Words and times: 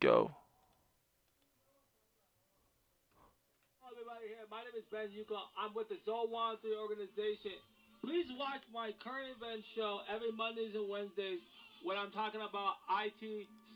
go. 0.00 0.30
My 4.48 4.64
name 4.64 4.80
is 4.80 4.88
Ben 4.88 5.12
Yuko. 5.12 5.36
I'm 5.60 5.76
with 5.76 5.92
the 5.92 6.00
Zoe 6.08 6.24
103 6.24 6.72
organization. 6.72 7.60
Please 8.00 8.24
watch 8.40 8.64
my 8.72 8.96
current 9.04 9.36
event 9.36 9.60
show 9.76 10.00
every 10.08 10.32
Mondays 10.32 10.72
and 10.72 10.88
Wednesdays 10.88 11.44
when 11.84 12.00
I'm 12.00 12.08
talking 12.16 12.40
about 12.40 12.80
IT, 13.04 13.22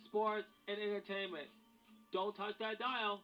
sports, 0.08 0.48
and 0.72 0.80
entertainment. 0.80 1.50
Don't 2.14 2.32
touch 2.34 2.57
that 2.59 2.80
dial. 2.80 3.20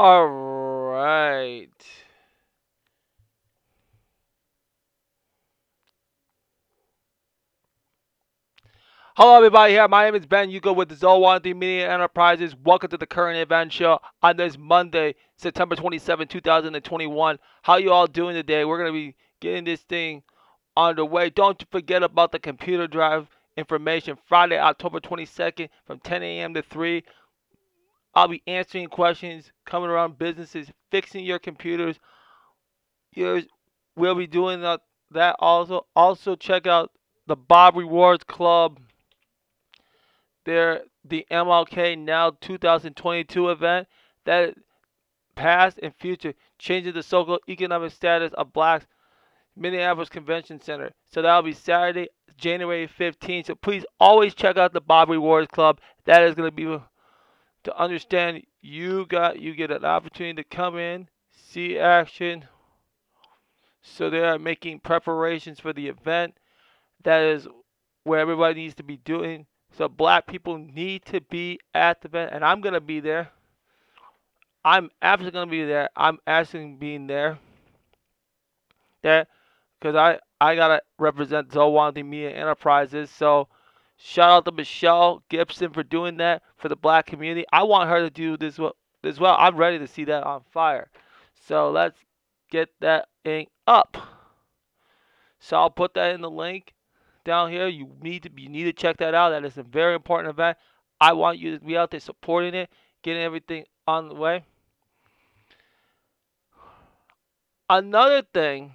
All 0.00 0.28
right. 0.28 1.66
Hello, 9.16 9.38
everybody. 9.38 9.72
Here, 9.72 9.88
my 9.88 10.04
name 10.04 10.14
is 10.14 10.24
Ben 10.24 10.52
Yuko 10.52 10.76
with 10.76 10.88
the 10.88 10.94
Zoe 10.94 11.18
103 11.18 11.52
Media 11.54 11.92
Enterprises. 11.92 12.54
Welcome 12.64 12.90
to 12.90 12.96
the 12.96 13.08
current 13.08 13.38
event 13.38 13.72
show 13.72 13.98
on 14.22 14.36
this 14.36 14.56
Monday, 14.56 15.16
September 15.36 15.74
27, 15.74 16.28
2021. 16.28 17.38
How 17.62 17.76
you 17.78 17.90
all 17.90 18.06
doing 18.06 18.36
today? 18.36 18.64
We're 18.64 18.78
gonna 18.78 18.92
be 18.92 19.16
getting 19.40 19.64
this 19.64 19.80
thing 19.80 20.22
underway. 20.76 21.30
Don't 21.30 21.60
forget 21.72 22.04
about 22.04 22.30
the 22.30 22.38
computer 22.38 22.86
drive 22.86 23.26
information. 23.56 24.16
Friday, 24.28 24.60
October 24.60 25.00
22nd, 25.00 25.68
from 25.84 25.98
10 25.98 26.22
a.m. 26.22 26.54
to 26.54 26.62
3. 26.62 27.02
I'll 28.14 28.28
be 28.28 28.42
answering 28.46 28.88
questions, 28.88 29.52
coming 29.64 29.90
around 29.90 30.18
businesses, 30.18 30.70
fixing 30.90 31.24
your 31.24 31.38
computers. 31.38 31.98
Yours, 33.14 33.44
we'll 33.96 34.14
be 34.14 34.26
doing 34.26 34.60
that, 34.62 34.80
that 35.10 35.36
also. 35.38 35.86
Also, 35.94 36.34
check 36.34 36.66
out 36.66 36.90
the 37.26 37.36
Bob 37.36 37.76
Rewards 37.76 38.24
Club. 38.24 38.80
They're 40.44 40.82
the 41.04 41.26
MLK 41.30 41.98
Now 41.98 42.32
2022 42.40 43.50
event 43.50 43.86
that 44.24 44.54
past 45.34 45.78
and 45.82 45.94
future 45.94 46.34
changes 46.58 46.94
the 46.94 47.02
social 47.02 47.38
economic 47.48 47.92
status 47.92 48.32
of 48.34 48.52
blacks 48.52 48.86
Minneapolis 49.56 50.08
Convention 50.08 50.60
Center. 50.60 50.92
So 51.12 51.22
that'll 51.22 51.42
be 51.42 51.52
Saturday, 51.52 52.08
January 52.36 52.88
15th. 52.88 53.46
So 53.46 53.54
please 53.54 53.84
always 53.98 54.34
check 54.34 54.56
out 54.56 54.72
the 54.72 54.80
Bob 54.80 55.10
Rewards 55.10 55.48
Club. 55.48 55.80
That 56.04 56.22
is 56.22 56.34
going 56.34 56.48
to 56.48 56.54
be 56.54 56.78
to 57.64 57.76
understand 57.76 58.42
you 58.60 59.06
got 59.06 59.40
you 59.40 59.54
get 59.54 59.70
an 59.70 59.84
opportunity 59.84 60.42
to 60.42 60.48
come 60.48 60.78
in, 60.78 61.08
see 61.30 61.78
action. 61.78 62.44
So 63.82 64.10
they 64.10 64.20
are 64.20 64.38
making 64.38 64.80
preparations 64.80 65.60
for 65.60 65.72
the 65.72 65.88
event. 65.88 66.34
That 67.04 67.22
is 67.22 67.48
where 68.04 68.20
everybody 68.20 68.62
needs 68.62 68.74
to 68.76 68.82
be 68.82 68.96
doing. 68.98 69.46
So 69.76 69.88
black 69.88 70.26
people 70.26 70.58
need 70.58 71.04
to 71.06 71.20
be 71.20 71.60
at 71.74 72.00
the 72.00 72.08
event, 72.08 72.32
and 72.32 72.44
I'm 72.44 72.60
gonna 72.60 72.80
be 72.80 73.00
there. 73.00 73.30
I'm 74.64 74.90
absolutely 75.02 75.38
gonna 75.38 75.50
be 75.50 75.64
there. 75.64 75.88
I'm 75.96 76.18
actually 76.26 76.74
being 76.78 77.06
there. 77.06 77.38
There, 79.02 79.26
because 79.78 79.94
I 79.94 80.18
I 80.40 80.54
gotta 80.54 80.82
represent 80.98 81.50
Zowanti 81.50 82.04
Media 82.04 82.30
Enterprises. 82.30 83.10
So 83.10 83.48
shout 83.98 84.30
out 84.30 84.44
to 84.46 84.52
Michelle 84.52 85.22
Gibson 85.28 85.72
for 85.72 85.82
doing 85.82 86.16
that 86.18 86.42
for 86.56 86.68
the 86.68 86.76
black 86.76 87.06
community. 87.06 87.44
I 87.52 87.64
want 87.64 87.90
her 87.90 88.00
to 88.00 88.10
do 88.10 88.36
this 88.36 88.58
as 89.04 89.20
well. 89.20 89.36
I'm 89.38 89.56
ready 89.56 89.78
to 89.78 89.86
see 89.86 90.04
that 90.04 90.24
on 90.24 90.42
fire. 90.50 90.88
So 91.46 91.70
let's 91.70 91.98
get 92.50 92.70
that 92.80 93.08
thing 93.24 93.48
up. 93.66 93.96
So 95.40 95.56
I'll 95.56 95.70
put 95.70 95.94
that 95.94 96.14
in 96.14 96.20
the 96.20 96.30
link 96.30 96.72
down 97.24 97.50
here. 97.50 97.68
You 97.68 97.90
need 98.00 98.22
to 98.22 98.30
you 98.36 98.48
need 98.48 98.64
to 98.64 98.72
check 98.72 98.96
that 98.98 99.14
out. 99.14 99.30
That 99.30 99.44
is 99.44 99.58
a 99.58 99.62
very 99.62 99.94
important 99.94 100.30
event. 100.30 100.56
I 101.00 101.12
want 101.12 101.38
you 101.38 101.58
to 101.58 101.64
be 101.64 101.76
out 101.76 101.90
there 101.90 102.00
supporting 102.00 102.54
it, 102.54 102.70
getting 103.02 103.22
everything 103.22 103.64
on 103.86 104.08
the 104.08 104.14
way. 104.14 104.44
Another 107.70 108.22
thing, 108.22 108.74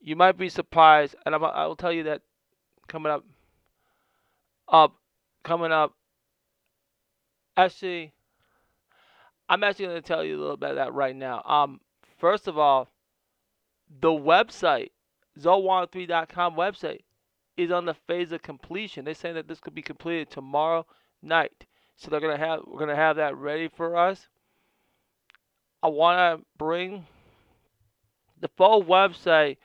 you 0.00 0.14
might 0.14 0.38
be 0.38 0.48
surprised, 0.48 1.16
and 1.26 1.34
I'm, 1.34 1.44
I 1.44 1.66
will 1.66 1.76
tell 1.76 1.92
you 1.92 2.04
that 2.04 2.22
coming 2.88 3.12
up, 3.12 3.24
up, 4.68 4.94
coming 5.42 5.72
up. 5.72 5.94
Actually, 7.56 8.12
I'm 9.48 9.62
actually 9.64 9.86
going 9.86 10.02
to 10.02 10.06
tell 10.06 10.24
you 10.24 10.38
a 10.38 10.40
little 10.40 10.56
bit 10.56 10.70
of 10.70 10.76
that 10.76 10.94
right 10.94 11.14
now. 11.14 11.42
Um, 11.44 11.80
first 12.18 12.48
of 12.48 12.58
all, 12.58 12.88
the 14.00 14.08
website, 14.08 14.90
Zoe103.com 15.38 16.54
website, 16.54 17.00
is 17.56 17.70
on 17.70 17.84
the 17.84 17.94
phase 18.06 18.32
of 18.32 18.42
completion. 18.42 19.04
They're 19.04 19.14
saying 19.14 19.34
that 19.34 19.48
this 19.48 19.60
could 19.60 19.74
be 19.74 19.82
completed 19.82 20.30
tomorrow 20.30 20.86
night. 21.22 21.66
So 21.96 22.10
they're 22.10 22.20
gonna 22.20 22.38
have 22.38 22.60
we're 22.66 22.78
gonna 22.78 22.96
have 22.96 23.16
that 23.16 23.36
ready 23.36 23.68
for 23.68 23.96
us. 23.96 24.28
I 25.82 25.88
wanna 25.88 26.38
bring 26.58 27.06
the 28.40 28.48
full 28.56 28.82
website 28.82 29.58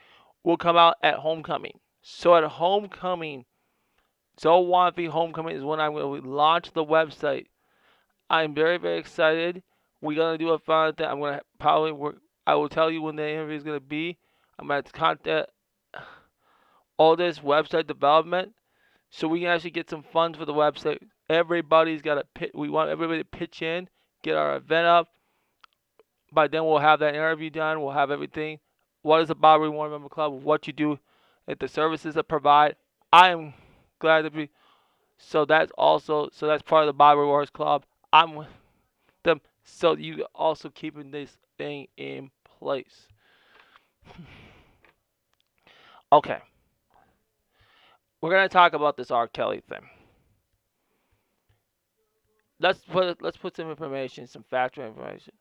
will 0.43 0.57
come 0.57 0.77
out 0.77 0.95
at 1.01 1.15
homecoming. 1.15 1.79
So 2.09 2.38
at 2.38 2.44
homecoming, 2.45 3.44
Zoe103 4.39 5.09
Homecoming 5.09 5.57
is 5.57 5.63
when 5.63 5.81
I'm 5.81 5.94
gonna 5.94 6.25
launch 6.25 6.71
the 6.71 6.86
website. 6.86 7.48
I'm 8.30 8.56
very, 8.56 8.77
very 8.77 8.98
excited. 8.98 9.62
We're 10.00 10.15
gonna 10.15 10.38
do 10.38 10.51
a 10.51 10.57
fun 10.57 10.94
thing. 10.94 11.06
I'm 11.06 11.19
gonna 11.19 11.42
probably 11.59 11.92
work 11.92 12.15
I 12.45 12.56
will 12.56 12.69
tell 12.69 12.89
you 12.89 13.01
when 13.01 13.18
the 13.18 13.30
interview 13.30 13.57
is 13.57 13.63
gonna 13.63 13.81
be. 13.81 14.18
I'm 14.57 14.69
gonna 14.69 14.83
contact 14.83 15.51
all 16.98 17.18
this 17.18 17.39
website 17.39 17.88
development 17.88 18.54
so 19.09 19.27
we 19.27 19.42
can 19.42 19.50
actually 19.50 19.71
get 19.71 19.89
some 19.89 20.01
funds 20.01 20.38
for 20.38 20.45
the 20.45 20.54
website. 20.54 21.00
Everybody's 21.30 22.01
got 22.01 22.15
to 22.15 22.24
pitch. 22.33 22.51
We 22.56 22.69
want 22.69 22.89
everybody 22.89 23.19
to 23.19 23.25
pitch 23.25 23.62
in, 23.62 23.89
get 24.24 24.38
our 24.38 24.56
event 24.56 24.88
up. 24.88 25.09
By 26.31 26.48
then, 26.48 26.63
we'll 26.63 26.77
have 26.77 27.01
that 27.01 27.15
interview 27.15 27.50
done. 27.50 27.81
We'll 27.81 27.92
have 27.92 28.12
everything. 28.12 28.59
What 29.01 29.21
is 29.21 29.27
the 29.27 29.36
Bob 29.36 29.59
Reward 29.59 29.92
Member 29.92 30.07
Club? 30.07 30.42
What 30.42 30.68
you 30.68 30.74
do, 30.74 31.00
the 31.59 31.67
services 31.67 32.15
that 32.15 32.27
provide. 32.27 32.75
I 33.11 33.29
am 33.29 33.53
glad 33.99 34.23
to 34.23 34.31
be. 34.31 34.49
So 35.17 35.45
that's 35.45 35.71
also 35.77 36.29
so 36.31 36.45
that's 36.45 36.61
part 36.61 36.83
of 36.83 36.88
the 36.88 36.94
Bob 36.94 37.17
Rewards 37.17 37.49
Club. 37.49 37.85
I'm 38.13 38.35
with 38.35 38.47
them. 39.23 39.41
So 39.63 39.95
you 39.95 40.25
also 40.35 40.69
keeping 40.69 41.11
this 41.11 41.38
thing 41.57 41.88
in 41.97 42.31
place. 42.59 43.07
Okay. 46.09 46.38
We're 48.21 48.31
gonna 48.31 48.47
talk 48.47 48.71
about 48.71 48.95
this 48.95 49.11
R. 49.11 49.27
Kelly 49.27 49.61
thing. 49.69 49.81
Let's 52.61 52.79
put 52.79 53.21
let's 53.21 53.35
put 53.35 53.57
some 53.57 53.69
information, 53.69 54.25
some 54.25 54.45
factual 54.49 54.85
information. 54.85 55.33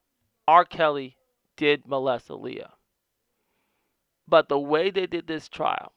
R. 0.49 0.65
Kelly 0.65 1.17
did 1.57 1.87
molest 1.87 2.29
Aaliyah. 2.29 2.71
But 4.29 4.49
the 4.49 4.59
way 4.59 4.91
they 4.91 5.07
did 5.07 5.27
this 5.27 5.49
trial 5.49 5.93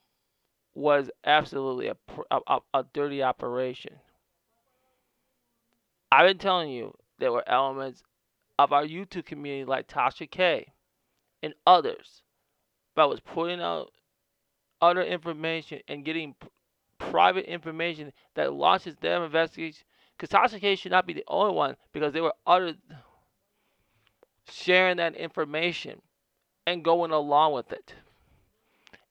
was 0.75 1.09
absolutely 1.25 1.87
a, 1.87 1.95
a, 2.31 2.59
a 2.73 2.85
dirty 2.93 3.23
operation. 3.23 3.95
I've 6.11 6.27
been 6.27 6.37
telling 6.37 6.69
you 6.69 6.93
there 7.19 7.31
were 7.31 7.47
elements 7.47 8.03
of 8.57 8.73
our 8.73 8.83
YouTube 8.83 9.25
community 9.25 9.65
like 9.65 9.87
Tasha 9.87 10.29
K 10.29 10.73
and 11.41 11.53
others 11.65 12.23
that 12.95 13.09
was 13.09 13.19
putting 13.19 13.61
out 13.61 13.91
other 14.81 15.03
information 15.03 15.79
and 15.87 16.05
getting 16.05 16.35
p- 16.39 16.47
private 16.97 17.45
information 17.45 18.11
that 18.35 18.53
launches 18.53 18.95
their 18.97 19.23
investigation. 19.23 19.83
Because 20.17 20.29
Tasha 20.29 20.59
K 20.59 20.75
should 20.75 20.91
not 20.91 21.07
be 21.07 21.13
the 21.13 21.23
only 21.27 21.53
one 21.53 21.75
because 21.93 22.13
there 22.13 22.23
were 22.23 22.33
others 22.45 22.75
sharing 24.49 24.97
that 24.97 25.15
information 25.15 26.01
and 26.67 26.83
going 26.83 27.11
along 27.11 27.53
with 27.53 27.71
it. 27.71 27.93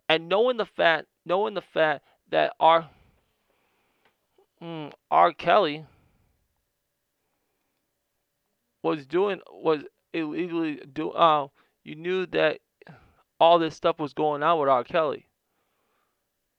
And 0.09 0.29
knowing 0.29 0.57
the 0.57 0.67
fact, 0.67 1.07
knowing 1.25 1.55
the 1.55 1.63
fact 1.63 2.05
that 2.31 2.55
R. 2.59 2.89
Mm, 4.63 4.93
R. 5.11 5.33
Kelly 5.33 5.87
was 8.83 9.07
doing 9.07 9.41
was 9.51 9.83
illegally 10.13 10.81
do 10.93 11.11
uh 11.11 11.47
you 11.85 11.95
knew 11.95 12.27
that 12.27 12.59
all 13.41 13.59
this 13.59 13.75
stuff 13.75 13.99
was 13.99 14.13
going 14.13 14.43
on 14.43 14.59
with 14.59 14.69
R. 14.69 14.85
Kelly. 14.85 15.27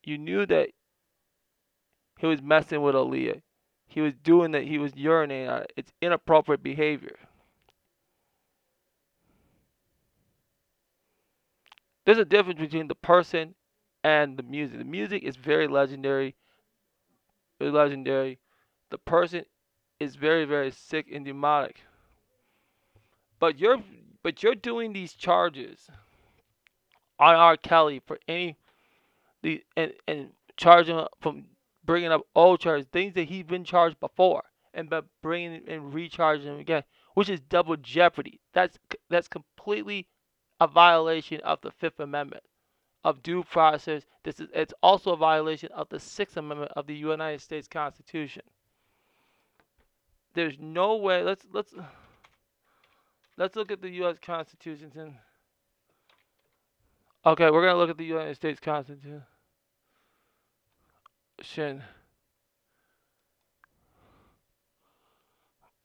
You 0.04 0.16
knew 0.16 0.46
that 0.46 0.70
he 2.18 2.26
was 2.26 2.40
messing 2.40 2.82
with 2.82 2.94
Aaliyah. 2.94 3.42
He 3.86 4.00
was 4.00 4.14
doing 4.14 4.52
that. 4.52 4.64
He 4.64 4.78
was 4.78 4.92
urinating. 4.92 5.66
It's 5.76 5.92
inappropriate 6.00 6.62
behavior. 6.62 7.16
There's 12.10 12.18
a 12.18 12.24
difference 12.24 12.58
between 12.58 12.88
the 12.88 12.96
person 12.96 13.54
and 14.02 14.36
the 14.36 14.42
music. 14.42 14.78
The 14.78 14.84
music 14.84 15.22
is 15.22 15.36
very 15.36 15.68
legendary. 15.68 16.34
Very 17.60 17.70
legendary. 17.70 18.40
The 18.90 18.98
person 18.98 19.44
is 20.00 20.16
very, 20.16 20.44
very 20.44 20.72
sick 20.72 21.06
and 21.12 21.24
demonic. 21.24 21.82
But 23.38 23.60
you're 23.60 23.84
but 24.24 24.42
you're 24.42 24.56
doing 24.56 24.92
these 24.92 25.12
charges 25.12 25.88
on 27.20 27.36
R. 27.36 27.56
Kelly 27.56 28.02
for 28.04 28.18
any 28.26 28.56
the 29.42 29.62
and 29.76 29.92
and 30.08 30.30
charging 30.56 31.06
from 31.20 31.44
bringing 31.84 32.10
up 32.10 32.22
old 32.34 32.58
charges, 32.58 32.88
things 32.90 33.14
that 33.14 33.28
he's 33.28 33.44
been 33.44 33.62
charged 33.62 34.00
before, 34.00 34.42
and 34.74 34.90
but 34.90 35.04
bringing 35.22 35.62
and 35.68 35.94
recharging 35.94 36.54
him 36.54 36.58
again, 36.58 36.82
which 37.14 37.28
is 37.28 37.38
double 37.38 37.76
jeopardy. 37.76 38.40
That's 38.52 38.80
that's 39.08 39.28
completely 39.28 40.08
a 40.60 40.66
violation 40.66 41.40
of 41.40 41.60
the 41.62 41.70
Fifth 41.70 42.00
Amendment 42.00 42.44
of 43.02 43.22
due 43.22 43.42
process. 43.42 44.04
This 44.22 44.40
is 44.40 44.48
it's 44.54 44.74
also 44.82 45.12
a 45.12 45.16
violation 45.16 45.70
of 45.72 45.88
the 45.88 45.98
Sixth 45.98 46.36
Amendment 46.36 46.72
of 46.76 46.86
the 46.86 46.94
United 46.94 47.40
States 47.40 47.66
Constitution. 47.66 48.42
There's 50.34 50.56
no 50.60 50.96
way. 50.96 51.22
Let's 51.22 51.46
let's 51.52 51.74
let's 53.36 53.56
look 53.56 53.72
at 53.72 53.80
the 53.80 53.88
U.S. 53.90 54.18
Constitution. 54.20 54.92
And, 54.94 55.14
okay, 57.24 57.50
we're 57.50 57.64
gonna 57.64 57.78
look 57.78 57.90
at 57.90 57.98
the 57.98 58.04
United 58.04 58.34
States 58.34 58.60
Constitution. 58.60 59.22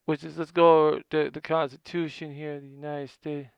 Which 0.05 0.23
is 0.23 0.37
let's 0.37 0.51
go 0.51 0.89
over 0.89 1.01
the 1.09 1.31
the 1.33 1.41
Constitution 1.41 2.35
here, 2.35 2.59
the 2.59 2.67
United 2.67 3.09
States. 3.09 3.54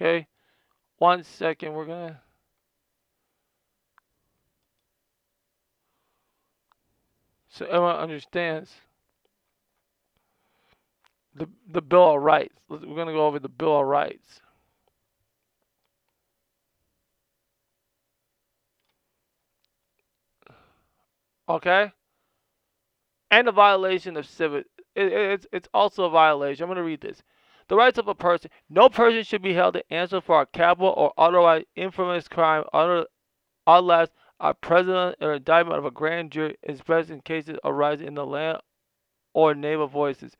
Okay, 0.00 0.28
one 0.98 1.24
second. 1.24 1.74
We're 1.74 1.86
gonna. 1.86 2.20
So 7.50 7.66
everyone 7.66 7.96
understands 7.96 8.72
the 11.34 11.48
the 11.68 11.82
Bill 11.82 12.16
of 12.16 12.22
Rights. 12.22 12.54
We're 12.68 12.78
gonna 12.78 13.12
go 13.12 13.26
over 13.26 13.40
the 13.40 13.48
Bill 13.48 13.80
of 13.80 13.86
Rights. 13.86 14.40
Okay, 21.48 21.92
and 23.30 23.48
a 23.48 23.52
violation 23.52 24.16
of 24.16 24.26
civil. 24.26 24.60
It, 24.94 25.12
it's 25.12 25.46
it's 25.52 25.68
also 25.74 26.04
a 26.04 26.10
violation. 26.10 26.64
I'm 26.64 26.70
gonna 26.70 26.84
read 26.84 27.00
this. 27.02 27.22
The 27.68 27.76
rights 27.76 27.98
of 27.98 28.08
a 28.08 28.14
person. 28.14 28.50
No 28.70 28.88
person 28.88 29.22
should 29.22 29.42
be 29.42 29.52
held 29.52 29.74
to 29.74 29.92
answer 29.92 30.20
for 30.22 30.40
a 30.40 30.46
capital 30.46 30.94
or 30.96 31.12
otherwise 31.18 31.64
infamous 31.76 32.26
crime 32.26 32.64
unless 32.72 34.08
a 34.40 34.54
president 34.54 35.16
or 35.20 35.34
indictment 35.34 35.78
of 35.78 35.84
a 35.84 35.90
grand 35.90 36.32
jury 36.32 36.56
is 36.62 36.80
present 36.80 37.16
in 37.16 37.20
cases 37.22 37.58
arising 37.64 38.06
in 38.06 38.14
the 38.14 38.24
land 38.24 38.62
or 39.34 39.54
naval 39.54 39.86
voices 39.86 40.34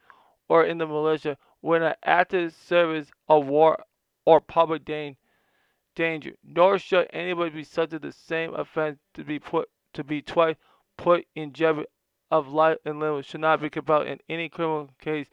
or 0.48 0.64
in 0.64 0.78
the 0.78 0.86
militia 0.86 1.36
when 1.60 1.82
an 1.82 1.94
active 2.02 2.54
service 2.54 3.10
of 3.28 3.46
war 3.46 3.84
or 4.24 4.40
public 4.40 4.84
danger. 4.86 6.32
Nor 6.42 6.78
should 6.78 7.08
anybody 7.12 7.50
be 7.50 7.64
subject 7.64 8.02
to 8.02 8.08
the 8.08 8.12
same 8.12 8.54
offense 8.54 8.98
to 9.14 9.24
be 9.24 9.38
put 9.38 9.68
to 9.92 10.02
be 10.02 10.22
twice 10.22 10.56
put 10.96 11.26
in 11.34 11.52
jeopardy 11.52 11.88
of 12.30 12.48
life 12.48 12.78
and 12.86 13.00
limb. 13.00 13.20
Should 13.20 13.40
not 13.40 13.60
be 13.60 13.68
compelled 13.68 14.06
in 14.06 14.20
any 14.28 14.48
criminal 14.48 14.88
case 14.98 15.28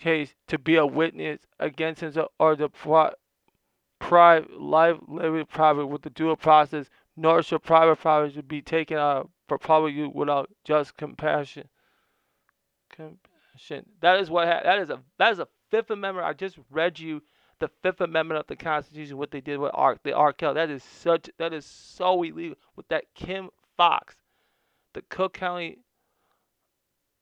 case 0.00 0.34
to 0.48 0.58
be 0.58 0.76
a 0.76 0.86
witness 0.86 1.40
against 1.58 2.00
himself 2.00 2.30
or 2.38 2.56
the 2.56 2.68
pri- 2.68 3.12
private 3.98 4.60
life 4.60 4.96
liberty 5.06 5.44
private 5.44 5.86
with 5.86 6.02
the 6.02 6.10
dual 6.10 6.36
process, 6.36 6.90
nor 7.16 7.42
should 7.42 7.62
private 7.62 7.96
property 7.96 8.40
be 8.42 8.62
taken 8.62 8.96
out 8.96 9.30
for 9.46 9.58
public 9.58 9.94
use 9.94 10.10
without 10.14 10.50
just 10.64 10.96
compassion. 10.96 11.68
Compassion. 12.90 13.86
That 14.00 14.18
is 14.20 14.30
what 14.30 14.48
ha- 14.48 14.62
that 14.64 14.78
is 14.78 14.90
a 14.90 15.00
that 15.18 15.32
is 15.32 15.38
a 15.38 15.48
Fifth 15.70 15.90
Amendment. 15.90 16.26
I 16.26 16.32
just 16.32 16.58
read 16.70 16.98
you 16.98 17.22
the 17.60 17.68
Fifth 17.82 18.00
Amendment 18.00 18.40
of 18.40 18.46
the 18.46 18.56
Constitution. 18.56 19.18
What 19.18 19.30
they 19.30 19.40
did 19.40 19.58
with 19.58 19.70
R. 19.74 19.96
The 20.02 20.12
R. 20.12 20.34
That 20.40 20.70
is 20.70 20.82
such. 20.82 21.30
That 21.38 21.52
is 21.52 21.64
so 21.64 22.22
illegal. 22.22 22.56
With 22.74 22.88
that 22.88 23.04
Kim 23.14 23.50
Foxx, 23.76 24.16
the 24.94 25.02
Cook 25.02 25.34
County, 25.34 25.78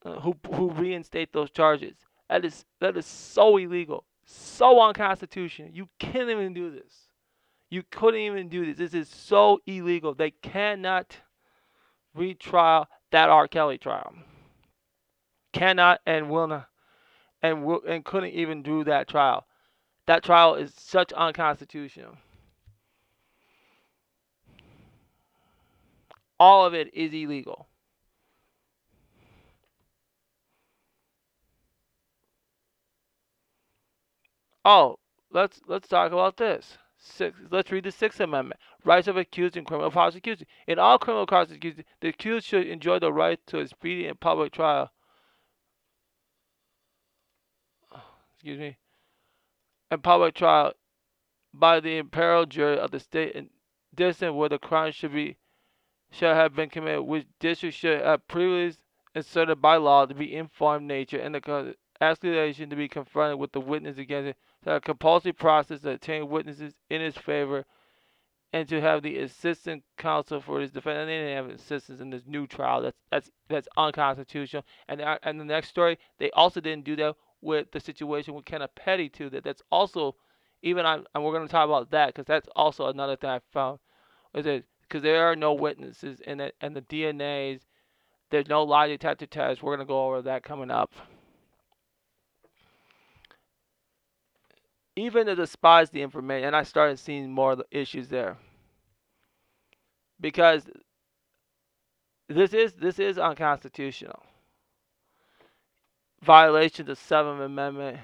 uh, 0.04 0.20
who 0.20 0.34
who 0.54 0.70
reinstate 0.70 1.32
those 1.32 1.50
charges. 1.50 1.96
That 2.28 2.44
is 2.44 2.64
that 2.80 2.96
is 2.96 3.06
so 3.06 3.56
illegal, 3.56 4.04
so 4.24 4.80
unconstitutional. 4.80 5.70
You 5.72 5.88
can't 5.98 6.28
even 6.28 6.52
do 6.52 6.70
this. 6.70 7.08
You 7.70 7.82
couldn't 7.90 8.20
even 8.20 8.48
do 8.48 8.66
this. 8.66 8.78
This 8.78 8.94
is 8.94 9.08
so 9.08 9.60
illegal. 9.66 10.14
They 10.14 10.30
cannot 10.30 11.16
retrial 12.14 12.86
that 13.10 13.28
R. 13.28 13.48
Kelly 13.48 13.78
trial. 13.78 14.14
Cannot 15.52 16.00
and 16.06 16.30
will 16.30 16.46
not, 16.46 16.68
and 17.42 17.64
will 17.64 17.80
and 17.86 18.04
couldn't 18.04 18.32
even 18.32 18.62
do 18.62 18.84
that 18.84 19.08
trial. 19.08 19.46
That 20.06 20.22
trial 20.22 20.54
is 20.54 20.72
such 20.76 21.12
unconstitutional. 21.12 22.16
All 26.40 26.64
of 26.64 26.74
it 26.74 26.92
is 26.94 27.12
illegal. 27.12 27.67
Oh, 34.70 34.98
let's 35.30 35.62
let's 35.66 35.88
talk 35.88 36.12
about 36.12 36.36
this. 36.36 36.76
Six, 36.98 37.38
let's 37.50 37.72
read 37.72 37.84
the 37.84 37.90
Sixth 37.90 38.20
Amendment: 38.20 38.60
rights 38.84 39.08
of 39.08 39.16
accused 39.16 39.56
in 39.56 39.64
criminal 39.64 39.90
prosecution. 39.90 40.46
In 40.66 40.78
all 40.78 40.98
criminal 40.98 41.26
prosecutions, 41.26 41.86
the 42.02 42.08
accused 42.08 42.44
should 42.44 42.66
enjoy 42.66 42.98
the 42.98 43.10
right 43.10 43.40
to 43.46 43.60
a 43.60 43.66
speedy 43.66 44.06
and 44.06 44.20
public 44.20 44.52
trial. 44.52 44.90
Excuse 48.34 48.58
me. 48.58 48.76
And 49.90 50.02
public 50.02 50.34
trial 50.34 50.74
by 51.54 51.80
the 51.80 51.96
imperiled 51.96 52.50
jury 52.50 52.78
of 52.78 52.90
the 52.90 53.00
state 53.00 53.34
and 53.34 53.48
distant 53.94 54.34
where 54.34 54.50
the 54.50 54.58
crime 54.58 54.92
should 54.92 55.14
be 55.14 55.38
should 56.10 56.36
have 56.36 56.54
been 56.54 56.68
committed, 56.68 57.04
which 57.04 57.26
district 57.40 57.76
should 57.76 58.02
have 58.02 58.28
previously 58.28 58.82
inserted 59.14 59.62
by 59.62 59.76
law 59.76 60.04
to 60.04 60.14
be 60.14 60.36
informed 60.36 60.86
nature 60.86 61.18
and 61.18 61.34
the 61.34 61.74
accusation 62.00 62.70
to 62.70 62.76
be 62.76 62.88
confronted 62.88 63.38
with 63.38 63.52
the 63.52 63.60
witness 63.60 63.98
against 63.98 64.30
it, 64.30 64.36
to 64.64 64.70
have 64.70 64.76
a 64.78 64.80
compulsory 64.80 65.32
process 65.32 65.80
to 65.80 65.92
obtain 65.92 66.28
witnesses 66.28 66.74
in 66.90 67.00
his 67.00 67.16
favor, 67.16 67.64
and 68.52 68.68
to 68.68 68.80
have 68.80 69.02
the 69.02 69.18
assistant 69.18 69.84
counsel 69.96 70.40
for 70.40 70.60
his 70.60 70.70
defense. 70.70 70.98
And 70.98 71.08
they 71.08 71.18
didn't 71.18 71.36
have 71.36 71.54
assistance 71.54 72.00
in 72.00 72.10
this 72.10 72.22
new 72.26 72.46
trial. 72.46 72.82
That's 72.82 72.98
that's 73.10 73.30
that's 73.48 73.68
unconstitutional. 73.76 74.64
And 74.88 75.00
and 75.22 75.40
the 75.40 75.44
next 75.44 75.68
story, 75.68 75.98
they 76.18 76.30
also 76.30 76.60
didn't 76.60 76.84
do 76.84 76.96
that 76.96 77.16
with 77.40 77.70
the 77.72 77.80
situation 77.80 78.34
with 78.34 78.44
Kenneth 78.44 78.74
Petty 78.74 79.08
too. 79.08 79.30
That 79.30 79.44
that's 79.44 79.62
also 79.70 80.16
even 80.62 80.86
on, 80.86 81.04
and 81.14 81.24
we're 81.24 81.32
going 81.32 81.46
to 81.46 81.52
talk 81.52 81.66
about 81.66 81.90
that 81.90 82.08
because 82.08 82.26
that's 82.26 82.48
also 82.56 82.86
another 82.86 83.16
thing 83.16 83.30
I 83.30 83.40
found. 83.52 83.78
Is 84.34 84.46
it 84.46 84.64
because 84.88 85.02
there 85.02 85.30
are 85.30 85.36
no 85.36 85.52
witnesses 85.52 86.20
in 86.20 86.40
it 86.40 86.54
and 86.60 86.74
the 86.74 86.82
DNAs. 86.82 87.60
There's 88.30 88.48
no 88.48 88.62
lie 88.62 88.88
detector 88.88 89.26
test. 89.26 89.62
We're 89.62 89.76
going 89.76 89.86
to 89.86 89.90
go 89.90 90.06
over 90.06 90.22
that 90.22 90.42
coming 90.42 90.70
up. 90.70 90.92
Even 94.98 95.26
to 95.26 95.36
despise 95.36 95.90
the 95.90 96.02
information, 96.02 96.48
and 96.48 96.56
I 96.56 96.64
started 96.64 96.98
seeing 96.98 97.30
more 97.30 97.56
issues 97.70 98.08
there 98.08 98.36
because 100.20 100.68
this 102.28 102.52
is 102.52 102.72
this 102.72 102.98
is 102.98 103.16
unconstitutional. 103.16 104.20
Violation 106.20 106.82
of 106.82 106.86
the 106.88 106.96
Seventh 106.96 107.40
Amendment, 107.40 107.98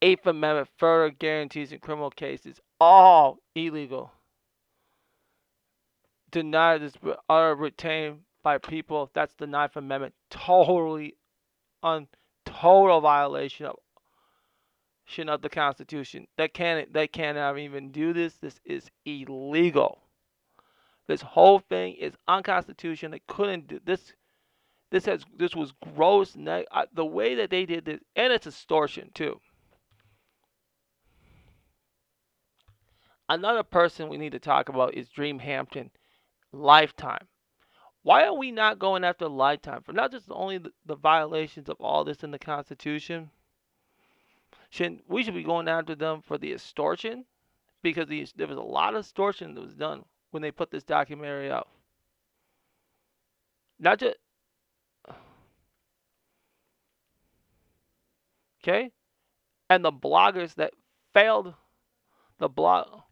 Eighth 0.00 0.26
Amendment, 0.26 0.70
further 0.78 1.10
guarantees 1.10 1.70
in 1.70 1.78
criminal 1.78 2.10
cases, 2.10 2.58
all 2.80 3.36
illegal. 3.54 4.12
Denied 6.30 6.82
is 6.82 6.94
are 7.28 7.54
retained 7.54 8.20
by 8.42 8.56
people. 8.56 9.10
That's 9.12 9.34
the 9.34 9.46
Ninth 9.46 9.76
Amendment. 9.76 10.14
Totally, 10.30 11.16
on 11.82 12.08
total 12.46 13.02
violation 13.02 13.66
of 13.66 13.76
of 15.18 15.42
the 15.42 15.48
Constitution. 15.48 16.26
They 16.36 16.48
can't 16.48 16.92
they 16.92 17.08
cannot 17.08 17.58
even 17.58 17.90
do 17.90 18.12
this. 18.12 18.34
This 18.34 18.60
is 18.64 18.90
illegal. 19.04 19.98
This 21.06 21.22
whole 21.22 21.58
thing 21.58 21.94
is 21.94 22.14
unconstitutional. 22.28 23.12
They 23.12 23.22
couldn't 23.26 23.66
do 23.66 23.80
this. 23.84 24.12
This 24.90 25.06
has 25.06 25.24
this 25.36 25.54
was 25.56 25.72
gross. 25.94 26.32
The 26.34 27.04
way 27.04 27.34
that 27.34 27.50
they 27.50 27.66
did 27.66 27.84
this, 27.84 28.00
and 28.14 28.32
it's 28.32 28.46
extortion 28.46 29.10
too. 29.14 29.40
Another 33.28 33.62
person 33.62 34.08
we 34.08 34.18
need 34.18 34.32
to 34.32 34.40
talk 34.40 34.68
about 34.68 34.94
is 34.94 35.08
Dream 35.08 35.38
Hampton, 35.38 35.90
Lifetime. 36.52 37.28
Why 38.02 38.24
are 38.24 38.34
we 38.34 38.50
not 38.50 38.78
going 38.78 39.04
after 39.04 39.28
Lifetime 39.28 39.82
for 39.82 39.92
not 39.92 40.10
just 40.10 40.26
only 40.30 40.58
the, 40.58 40.72
the 40.86 40.96
violations 40.96 41.68
of 41.68 41.76
all 41.80 42.02
this 42.02 42.24
in 42.24 42.30
the 42.30 42.38
Constitution? 42.38 43.30
Should 44.70 45.00
we 45.08 45.22
should 45.22 45.34
be 45.34 45.42
going 45.42 45.68
after 45.68 45.94
them 45.94 46.22
for 46.22 46.38
the 46.38 46.52
extortion 46.52 47.24
because 47.82 48.08
the, 48.08 48.26
there 48.36 48.46
was 48.46 48.56
a 48.56 48.62
lot 48.62 48.94
of 48.94 49.00
extortion 49.00 49.54
that 49.54 49.60
was 49.60 49.74
done 49.74 50.04
when 50.30 50.42
they 50.42 50.52
put 50.52 50.70
this 50.70 50.84
documentary 50.84 51.50
out. 51.50 51.68
Not 53.80 53.98
just 53.98 54.16
okay, 58.62 58.92
and 59.68 59.84
the 59.84 59.92
bloggers 59.92 60.54
that 60.54 60.72
failed 61.12 61.54
the 62.38 62.48
blog 62.48 63.02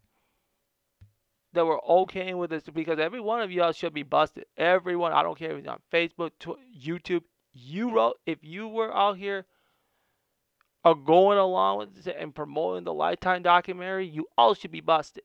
that 1.53 1.65
were 1.65 1.83
okay 1.83 2.33
with 2.35 2.51
this 2.51 2.63
because 2.63 2.99
every 2.99 3.19
one 3.19 3.41
of 3.41 3.51
y'all 3.51 3.71
should 3.71 3.93
be 3.93 4.03
busted. 4.03 4.45
Everyone, 4.55 5.11
I 5.11 5.23
don't 5.23 5.37
care 5.37 5.51
if 5.51 5.57
it's 5.57 5.67
on 5.67 5.79
Facebook, 5.91 6.31
YouTube. 6.79 7.23
You 7.51 7.91
wrote 7.91 8.17
if 8.25 8.37
you 8.43 8.67
were 8.67 8.95
out 8.95 9.17
here 9.17 9.45
are 10.83 10.95
going 10.95 11.37
along 11.37 11.79
with 11.79 12.07
it 12.07 12.15
and 12.17 12.33
promoting 12.33 12.83
the 12.83 12.93
Lifetime 12.93 13.43
documentary, 13.43 14.07
you 14.07 14.27
all 14.37 14.53
should 14.53 14.71
be 14.71 14.81
busted. 14.81 15.23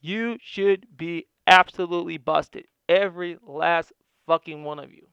You 0.00 0.38
should 0.42 0.86
be 0.96 1.26
absolutely 1.46 2.18
busted. 2.18 2.66
Every 2.88 3.38
last 3.46 3.92
fucking 4.26 4.64
one 4.64 4.78
of 4.78 4.92
you. 4.92 5.06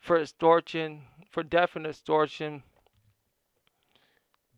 For 0.00 0.20
extortion, 0.20 1.02
for 1.30 1.42
definite 1.42 1.90
extortion, 1.90 2.62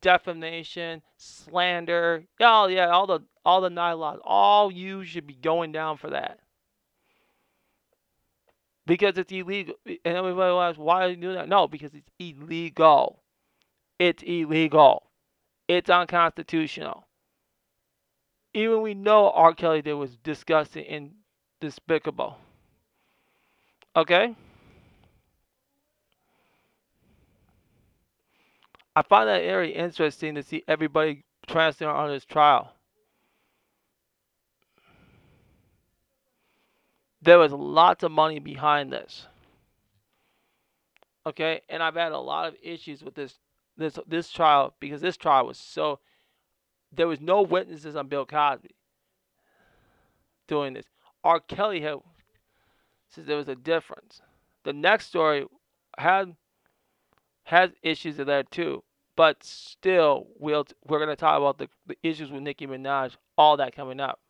defamation, 0.01 1.03
slander, 1.17 2.25
oh 2.41 2.67
yeah, 2.67 2.89
all 2.91 3.07
the 3.07 3.21
all 3.45 3.61
the 3.61 3.71
laws, 3.71 4.21
all 4.23 4.71
you 4.71 5.05
should 5.05 5.27
be 5.27 5.35
going 5.35 5.73
down 5.73 5.97
for 5.97 6.11
that. 6.11 6.39
Because 8.87 9.17
it's 9.19 9.33
illegal. 9.33 9.75
And 9.87 9.99
everybody 10.05 10.53
asks, 10.53 10.79
why 10.79 11.05
are 11.05 11.11
you 11.11 11.17
doing 11.17 11.37
that? 11.37 11.49
No, 11.49 11.69
because 11.69 11.95
it's 11.95 12.11
illegal. 12.19 13.20
It's 14.01 14.23
illegal. 14.23 15.03
It's 15.69 15.91
unconstitutional. 15.91 17.07
Even 18.55 18.81
we 18.81 18.95
know 18.95 19.31
R. 19.31 19.53
Kelly 19.53 19.83
did 19.83 19.93
was 19.93 20.17
disgusting 20.25 20.87
and 20.87 21.11
despicable. 21.61 22.39
Okay? 23.95 24.35
I 28.97 29.03
find 29.03 29.29
that 29.29 29.43
very 29.43 29.75
interesting 29.75 30.35
to 30.35 30.43
see 30.43 30.65
everybody 30.67 31.23
transferring 31.47 31.95
on 31.95 32.09
this 32.09 32.25
trial. 32.25 32.73
There 37.21 37.39
was 37.39 37.53
lots 37.53 38.03
of 38.03 38.13
money 38.13 38.39
behind 38.39 38.95
this. 38.95 39.27
Okay, 41.27 41.61
and 41.69 41.83
I've 41.83 41.97
had 41.97 42.13
a 42.13 42.19
lot 42.19 42.49
of 42.49 42.55
issues 42.63 43.05
with 43.05 43.15
this 43.15 43.39
this 43.77 43.99
this 44.07 44.31
trial 44.31 44.75
because 44.81 45.01
this 45.01 45.17
trial 45.17 45.47
was 45.47 45.59
so 45.59 45.99
there 46.93 47.09
was 47.09 47.21
no 47.21 47.43
witnesses 47.43 47.97
on 47.97 48.09
Bill 48.09 48.27
Cosby 48.27 48.75
doing 50.47 50.75
this. 50.75 50.87
R. 51.23 51.41
Kelly 51.41 51.81
had 51.81 51.99
says 53.09 53.27
there 53.27 53.37
was 53.37 53.49
a 53.49 53.55
difference. 53.55 54.21
The 54.65 54.73
next 54.73 55.07
story 55.07 55.47
had 55.99 56.37
has 57.45 57.71
issues 57.83 58.17
that 58.17 58.51
too, 58.51 58.83
but 59.17 59.43
still 59.43 60.27
we'll 60.39 60.67
we're 60.87 60.99
gonna 60.99 61.17
talk 61.17 61.39
about 61.39 61.59
the, 61.59 61.69
the 61.87 61.97
issues 62.03 62.31
with 62.31 62.43
Nicki 62.43 62.67
Minaj, 62.67 63.17
all 63.37 63.57
that 63.57 63.75
coming 63.75 64.01
up. 64.01 64.21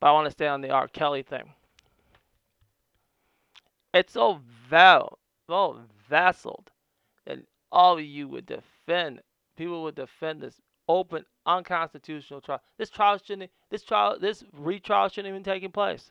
But 0.00 0.08
I 0.08 0.12
want 0.12 0.26
to 0.26 0.30
stay 0.30 0.46
on 0.46 0.60
the 0.60 0.70
R. 0.70 0.88
Kelly 0.88 1.22
thing. 1.22 1.54
It's 3.94 4.12
so 4.12 4.40
val, 4.68 5.18
so 5.46 5.80
vassaled 6.10 6.68
that 7.24 7.38
all 7.72 7.98
of 7.98 8.04
you 8.04 8.28
would 8.28 8.46
defend, 8.46 9.20
people 9.56 9.82
would 9.82 9.94
defend 9.94 10.40
this 10.40 10.60
open, 10.88 11.24
unconstitutional 11.46 12.40
trial. 12.40 12.60
This 12.78 12.90
trial 12.90 13.18
shouldn't, 13.18 13.50
this 13.70 13.82
trial, 13.82 14.18
this 14.20 14.44
retrial 14.52 15.08
shouldn't 15.08 15.32
even 15.32 15.42
taking 15.42 15.72
place. 15.72 16.10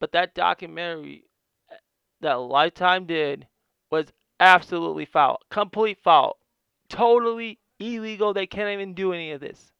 But 0.00 0.12
that 0.12 0.34
documentary 0.34 1.24
eh, 1.70 1.76
that 2.20 2.34
Lifetime 2.34 3.06
did 3.06 3.46
was 3.90 4.06
absolutely 4.40 5.06
foul, 5.06 5.38
complete 5.50 5.98
foul, 6.02 6.36
totally 6.88 7.58
illegal. 7.78 8.34
They 8.34 8.46
can't 8.46 8.70
even 8.70 8.94
do 8.94 9.12
any 9.12 9.32
of 9.32 9.40
this. 9.40 9.72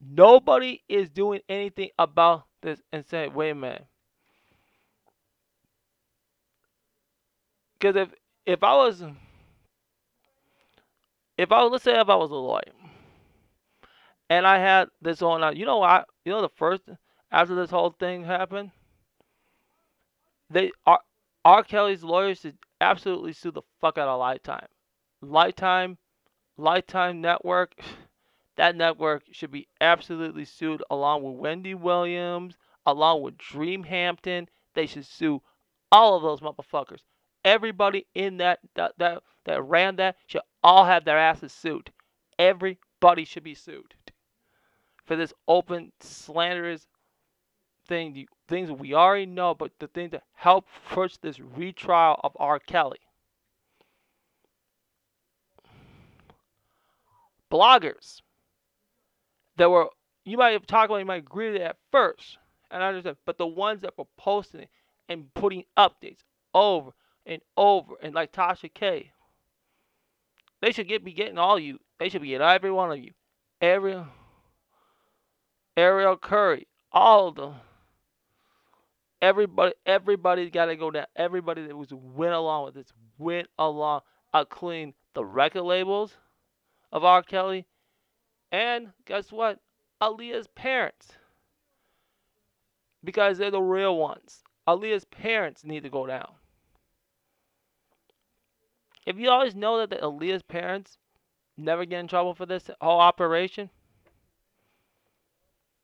Nobody 0.00 0.82
is 0.88 1.10
doing 1.10 1.40
anything 1.48 1.90
about 1.98 2.44
this 2.62 2.80
and 2.92 3.04
saying, 3.06 3.34
wait 3.34 3.50
a 3.50 3.54
minute. 3.54 3.86
Because 7.78 7.96
if 7.96 8.08
if 8.46 8.62
I 8.62 8.74
was 8.76 9.02
if 11.40 11.50
I 11.52 11.62
was, 11.62 11.72
let's 11.72 11.84
say 11.84 11.98
if 11.98 12.10
I 12.10 12.16
was 12.16 12.30
a 12.30 12.34
lawyer 12.34 12.60
and 14.28 14.46
I 14.46 14.58
had 14.58 14.88
this 15.00 15.22
on, 15.22 15.56
you 15.56 15.64
know, 15.64 15.82
I, 15.82 16.04
you 16.26 16.32
know, 16.32 16.42
the 16.42 16.50
first 16.50 16.82
after 17.32 17.54
this 17.54 17.70
whole 17.70 17.96
thing 17.98 18.24
happened, 18.24 18.72
they 20.50 20.70
R, 20.86 21.00
R. 21.46 21.64
Kelly's 21.64 22.04
lawyers 22.04 22.40
should 22.40 22.58
absolutely 22.82 23.32
sue 23.32 23.52
the 23.52 23.62
fuck 23.80 23.96
out 23.96 24.08
of 24.08 24.20
Lifetime, 24.20 24.66
Lifetime, 25.22 25.96
Lifetime 26.56 27.20
Network. 27.20 27.74
That 28.56 28.76
network 28.76 29.22
should 29.32 29.52
be 29.52 29.68
absolutely 29.80 30.44
sued 30.44 30.82
along 30.90 31.22
with 31.22 31.36
Wendy 31.36 31.74
Williams, 31.74 32.58
along 32.84 33.22
with 33.22 33.38
Dream 33.38 33.84
Hampton. 33.84 34.50
They 34.74 34.84
should 34.84 35.06
sue 35.06 35.40
all 35.90 36.14
of 36.14 36.22
those 36.22 36.40
motherfuckers. 36.40 36.98
Everybody 37.42 38.06
in 38.14 38.36
that 38.36 38.58
that 38.74 38.92
that, 38.98 39.22
that 39.44 39.62
ran 39.62 39.96
that 39.96 40.16
should 40.26 40.42
all 40.62 40.84
have 40.84 41.04
their 41.04 41.18
asses 41.18 41.52
sued. 41.52 41.90
Everybody 42.38 43.24
should 43.24 43.44
be 43.44 43.54
sued 43.54 43.94
for 45.04 45.16
this 45.16 45.32
open, 45.48 45.92
slanderous 46.00 46.86
thing, 47.86 48.26
things 48.48 48.70
we 48.70 48.94
already 48.94 49.26
know, 49.26 49.54
but 49.54 49.72
the 49.78 49.88
thing 49.88 50.10
to 50.10 50.22
help 50.34 50.66
push 50.88 51.16
this 51.16 51.40
retrial 51.40 52.20
of 52.22 52.32
R. 52.36 52.58
Kelly. 52.58 53.00
Bloggers 57.50 58.22
that 59.56 59.68
were 59.68 59.88
you 60.24 60.36
might 60.36 60.50
have 60.50 60.66
talked 60.66 60.90
about, 60.90 60.98
you 60.98 61.04
might 61.04 61.24
agree 61.24 61.50
with 61.50 61.60
it 61.60 61.64
at 61.64 61.76
first, 61.90 62.38
and 62.70 62.82
I 62.82 62.88
understand. 62.88 63.16
But 63.26 63.38
the 63.38 63.46
ones 63.46 63.80
that 63.80 63.98
were 63.98 64.04
posting 64.16 64.60
it 64.62 64.68
and 65.08 65.32
putting 65.34 65.64
updates 65.76 66.22
over 66.54 66.92
and 67.26 67.42
over, 67.56 67.94
and 68.00 68.14
like 68.14 68.32
Tasha 68.32 68.72
K, 68.72 69.10
they 70.60 70.72
should 70.72 70.88
get 70.88 71.04
be 71.04 71.12
getting 71.12 71.38
all 71.38 71.58
you. 71.58 71.78
They 71.98 72.08
should 72.08 72.22
be 72.22 72.28
getting 72.28 72.46
every 72.46 72.70
one 72.70 72.90
of 72.90 72.98
you, 72.98 73.12
every 73.60 74.02
Ariel 75.76 76.16
Curry, 76.16 76.66
all 76.92 77.28
of 77.28 77.36
them. 77.36 77.54
Everybody, 79.22 79.74
everybody's 79.84 80.50
got 80.50 80.66
to 80.66 80.76
go 80.76 80.90
down. 80.90 81.06
Everybody 81.14 81.66
that 81.66 81.76
was 81.76 81.92
went 81.92 82.32
along 82.32 82.64
with 82.64 82.74
this 82.74 82.92
went 83.18 83.48
along, 83.58 84.00
uh, 84.32 84.40
including 84.40 84.94
the 85.14 85.24
record 85.24 85.62
labels 85.62 86.16
of 86.90 87.04
R. 87.04 87.22
Kelly, 87.22 87.66
and 88.50 88.88
guess 89.04 89.30
what? 89.30 89.58
Aaliyah's 90.00 90.48
parents, 90.48 91.08
because 93.04 93.36
they're 93.38 93.50
the 93.50 93.60
real 93.60 93.96
ones. 93.96 94.42
Aaliyah's 94.66 95.04
parents 95.04 95.64
need 95.64 95.82
to 95.82 95.90
go 95.90 96.06
down. 96.06 96.30
If 99.10 99.18
you 99.18 99.28
always 99.28 99.56
know 99.56 99.78
that 99.78 99.90
the 99.90 99.96
Aaliyah's 99.96 100.44
parents 100.44 100.96
never 101.56 101.84
get 101.84 101.98
in 101.98 102.06
trouble 102.06 102.32
for 102.32 102.46
this 102.46 102.70
whole 102.80 103.00
operation, 103.00 103.68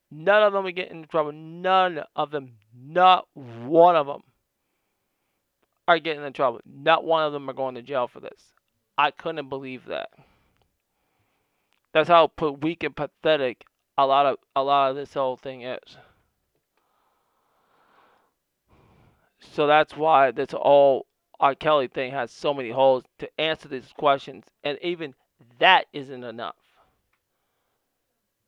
none 0.09 0.43
of 0.43 0.53
them 0.53 0.65
are 0.65 0.71
getting 0.71 1.01
in 1.01 1.07
trouble. 1.07 1.33
None 1.33 2.05
of 2.15 2.31
them, 2.31 2.53
not 2.73 3.27
one 3.35 3.97
of 3.97 4.07
them, 4.07 4.23
are 5.89 5.99
getting 5.99 6.23
in 6.23 6.31
trouble. 6.31 6.61
Not 6.65 7.03
one 7.03 7.25
of 7.25 7.33
them 7.33 7.49
are 7.49 7.53
going 7.53 7.75
to 7.75 7.81
jail 7.81 8.07
for 8.07 8.21
this. 8.21 8.53
I 8.97 9.11
couldn't 9.11 9.49
believe 9.49 9.87
that. 9.87 10.09
That's 11.93 12.07
how 12.07 12.31
weak 12.61 12.83
and 12.83 12.95
pathetic 12.95 13.65
a 13.97 14.05
lot 14.05 14.25
of 14.25 14.37
a 14.55 14.63
lot 14.63 14.91
of 14.91 14.95
this 14.95 15.13
whole 15.13 15.35
thing 15.35 15.63
is. 15.63 15.97
So 19.41 19.67
that's 19.67 19.97
why 19.97 20.31
this 20.31 20.51
whole 20.51 21.07
R. 21.39 21.55
Kelly 21.55 21.87
thing 21.87 22.11
has 22.11 22.31
so 22.31 22.53
many 22.53 22.71
holes 22.71 23.03
to 23.19 23.29
answer 23.39 23.67
these 23.67 23.93
questions, 23.97 24.45
and 24.63 24.77
even 24.81 25.13
that 25.59 25.85
isn't 25.93 26.23
enough. 26.23 26.55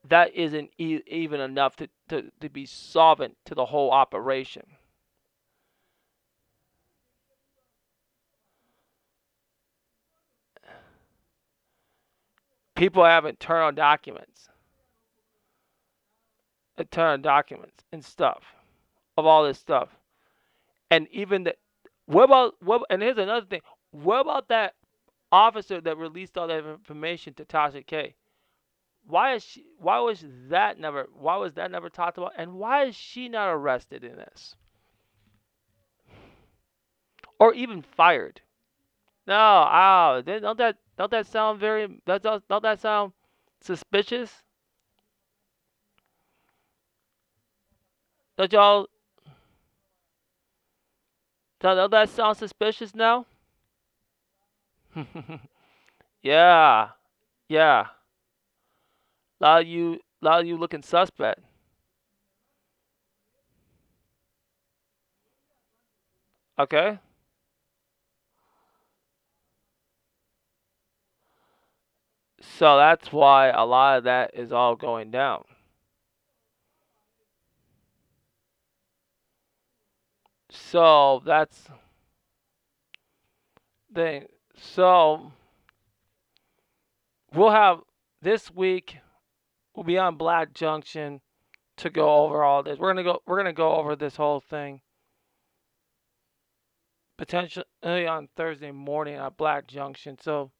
That 0.07 0.33
isn't 0.33 0.71
e- 0.77 1.01
even 1.07 1.39
enough 1.39 1.75
to, 1.77 1.89
to, 2.09 2.31
to 2.39 2.49
be 2.49 2.65
solvent 2.65 3.37
to 3.45 3.55
the 3.55 3.65
whole 3.65 3.91
operation. 3.91 4.63
People 12.75 13.03
have 13.03 13.25
internal 13.25 13.71
documents. 13.73 14.47
On 16.95 17.21
documents 17.21 17.83
and 17.91 18.05
stuff 18.05 18.41
of 19.17 19.25
all 19.25 19.43
this 19.43 19.59
stuff. 19.59 19.89
And 20.89 21.09
even 21.11 21.43
the 21.43 21.55
what 22.09 22.23
about 22.23 22.55
what 22.61 22.81
and 22.89 23.03
here's 23.03 23.19
another 23.19 23.45
thing. 23.45 23.61
What 23.91 24.21
about 24.21 24.47
that 24.47 24.73
officer 25.31 25.79
that 25.79 25.95
released 25.95 26.39
all 26.39 26.47
that 26.47 26.65
information 26.65 27.35
to 27.35 27.45
Tasha 27.45 27.85
K? 27.85 28.15
Why 29.05 29.35
is 29.35 29.43
she 29.43 29.65
why 29.77 29.99
was 29.99 30.25
that 30.49 30.79
never 30.79 31.07
why 31.13 31.37
was 31.37 31.53
that 31.53 31.69
never 31.69 31.87
talked 31.87 32.17
about? 32.17 32.33
And 32.35 32.53
why 32.53 32.85
is 32.85 32.95
she 32.95 33.29
not 33.29 33.49
arrested 33.49 34.03
in 34.03 34.15
this? 34.15 34.55
Or 37.39 37.53
even 37.53 37.83
fired? 37.83 38.41
No, 39.27 39.35
oh, 39.71 40.23
don't 40.25 40.57
that 40.57 40.77
don't 40.97 41.11
that 41.11 41.27
sound 41.27 41.59
very 41.59 42.01
that 42.07 42.23
does 42.23 42.41
don't 42.49 42.63
that 42.63 42.79
sound 42.79 43.13
suspicious? 43.61 44.33
Don't 48.35 48.51
y'all 48.51 48.87
don't 51.75 51.91
that 51.91 52.09
sound 52.09 52.37
suspicious 52.37 52.93
now? 52.95 53.25
yeah. 56.23 56.89
Yeah. 57.47 57.87
Lot 59.41 59.61
of 59.63 59.67
you 59.67 59.99
lot 60.21 60.39
of 60.41 60.47
you 60.47 60.57
looking 60.57 60.81
suspect. 60.81 61.41
Okay. 66.59 66.99
So 72.41 72.75
that's 72.77 73.13
why 73.13 73.47
a 73.47 73.63
lot 73.65 73.99
of 73.99 74.03
that 74.03 74.31
is 74.33 74.51
all 74.51 74.75
going 74.75 75.09
down. 75.11 75.45
So 80.67 81.21
that's 81.25 81.67
thing. 83.93 84.25
So 84.55 85.31
we'll 87.33 87.51
have 87.51 87.79
this 88.21 88.51
week. 88.51 88.97
We'll 89.75 89.83
be 89.83 89.97
on 89.97 90.15
Black 90.15 90.53
Junction 90.53 91.21
to 91.77 91.89
go 91.89 92.23
over 92.23 92.43
all 92.43 92.63
this. 92.63 92.77
We're 92.77 92.89
gonna 92.89 93.03
go. 93.03 93.21
We're 93.25 93.37
gonna 93.37 93.53
go 93.53 93.75
over 93.75 93.95
this 93.95 94.15
whole 94.15 94.41
thing 94.41 94.81
potentially 97.17 98.07
on 98.07 98.29
Thursday 98.35 98.71
morning 98.71 99.15
at 99.15 99.37
Black 99.37 99.67
Junction. 99.67 100.17
So 100.21 100.51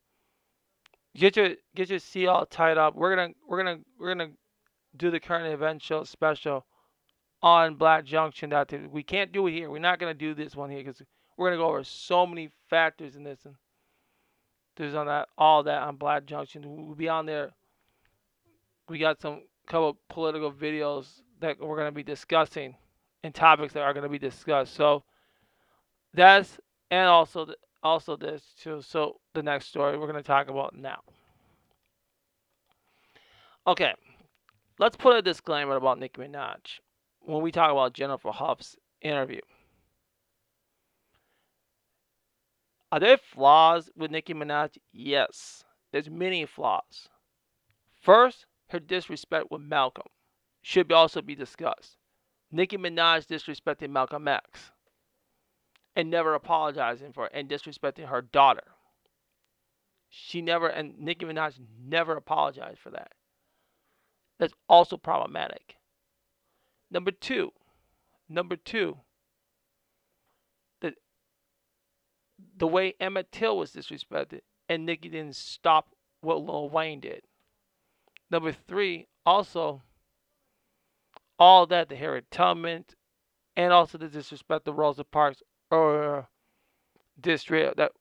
get 1.15 1.38
your 1.38 1.51
get 1.75 1.89
your 1.89 1.99
seat 1.99 2.27
all 2.27 2.45
tied 2.45 2.77
up. 2.77 2.95
We're 2.95 3.15
gonna 3.15 3.33
we're 3.47 3.63
gonna 3.63 3.79
we're 3.99 4.13
gonna 4.13 4.31
do 4.95 5.12
the 5.12 5.19
current 5.19 5.53
event 5.53 5.81
show 5.81 6.03
special 6.03 6.65
on 7.41 7.75
Black 7.75 8.06
Junction. 8.06 8.49
That 8.49 8.73
we 8.91 9.04
can't 9.04 9.32
do 9.32 9.47
it 9.47 9.52
here. 9.52 9.69
We're 9.69 9.80
not 9.80 9.99
gonna 9.99 10.13
do 10.13 10.34
this 10.34 10.56
one 10.56 10.69
here 10.69 10.84
because 10.84 11.02
we're 11.38 11.49
gonna 11.49 11.62
go 11.62 11.69
over 11.69 11.84
so 11.84 12.25
many 12.25 12.49
factors 12.69 13.15
in 13.15 13.23
this 13.23 13.45
and 13.45 13.56
there's 14.75 14.95
on 14.95 15.08
that 15.08 15.30
all 15.38 15.63
that 15.63 15.82
on 15.84 15.97
Black 15.97 16.25
Junction. 16.25 16.86
We'll 16.86 16.95
be 16.95 17.10
on 17.10 17.25
there. 17.25 17.52
We 18.88 18.97
got 18.97 19.21
some 19.21 19.43
couple 19.67 19.97
political 20.10 20.52
videos 20.52 21.21
that 21.39 21.60
we're 21.60 21.78
gonna 21.78 21.91
be 21.91 22.04
discussing 22.04 22.75
and 23.23 23.34
topics 23.34 23.73
that 23.73 23.84
are 23.84 23.93
gonna 23.93 24.10
be 24.10 24.19
discussed. 24.19 24.73
So 24.73 25.04
that's 26.13 26.60
and 26.91 27.08
also 27.08 27.47
also 27.84 28.15
this 28.15 28.43
too. 28.62 28.82
So 28.82 29.19
the 29.34 29.43
next 29.43 29.67
story 29.67 29.97
we're 29.97 30.08
gonna 30.08 30.23
talk 30.23 30.49
about 30.49 30.75
now. 30.75 31.02
Okay, 33.67 33.93
let's 34.80 34.95
put 34.97 35.15
a 35.15 35.21
disclaimer 35.21 35.75
about 35.75 35.99
Nicki 35.99 36.21
Minaj 36.21 36.80
when 37.21 37.41
we 37.41 37.51
talk 37.51 37.71
about 37.71 37.93
Jennifer 37.93 38.32
Hough's 38.32 38.75
interview. 39.01 39.41
Are 42.91 42.99
there 42.99 43.17
flaws 43.17 43.89
with 43.95 44.12
Nicki 44.12 44.34
Minaj? 44.34 44.77
Yes, 44.91 45.63
there's 45.91 46.10
many 46.10 46.45
flaws. 46.45 47.10
First, 48.01 48.45
her 48.69 48.79
disrespect 48.79 49.51
with 49.51 49.62
Malcolm 49.62 50.08
should 50.62 50.91
also 50.91 51.21
be 51.21 51.36
discussed. 51.36 51.97
Nicki 52.51 52.77
Minaj 52.77 53.27
disrespected 53.27 53.89
Malcolm 53.89 54.27
X 54.27 54.71
and 55.95 56.10
never 56.10 56.34
apologizing 56.34 57.13
for 57.13 57.27
it 57.27 57.32
and 57.36 57.49
disrespecting 57.49 58.08
her 58.08 58.21
daughter. 58.21 58.63
She 60.10 60.41
never, 60.41 60.67
and 60.67 60.97
Nicki 60.97 61.25
Minaj 61.25 61.60
never 61.79 62.15
apologized 62.15 62.79
for 62.79 62.89
that. 62.89 63.12
That's 64.39 64.53
also 64.67 64.97
problematic. 64.97 65.75
Number 66.91 67.12
two, 67.12 67.52
number 68.28 68.56
two, 68.56 68.97
the 70.82 70.93
the 72.58 72.67
way 72.67 72.95
Emmett 72.99 73.32
Till 73.32 73.58
was 73.58 73.71
disrespected 73.71 74.41
and 74.67 74.86
Nicki 74.86 75.10
didn't 75.10 75.36
stop 75.36 75.89
what 76.21 76.41
Lil 76.41 76.69
Wayne 76.69 76.99
did. 76.99 77.21
Number 78.32 78.52
three, 78.52 79.08
also 79.25 79.82
all 81.38 81.65
that 81.67 81.89
the 81.89 81.95
Harriet 81.95 82.30
Tubman 82.30 82.86
and 83.56 83.73
also 83.73 83.97
the 83.97 84.08
disrespect 84.08 84.67
of 84.67 84.78
Rosa 84.78 85.04
Parks 85.04 85.41
or 85.71 86.28
district 87.19 87.78
that 87.78 87.91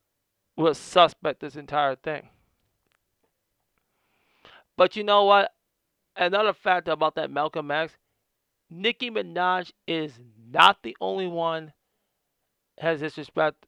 was 0.57 0.79
suspect 0.79 1.41
this 1.41 1.57
entire 1.57 1.95
thing. 1.97 2.29
But 4.77 4.97
you 4.97 5.05
know 5.05 5.25
what? 5.25 5.53
Another 6.17 6.53
factor 6.53 6.93
about 6.93 7.15
that 7.15 7.31
Malcolm 7.31 7.71
X, 7.71 7.97
Nicki 8.71 9.11
Minaj 9.11 9.73
is 9.87 10.13
not 10.51 10.83
the 10.83 10.97
only 11.01 11.27
one 11.27 11.73
has 12.79 13.01
disrespect. 13.01 13.67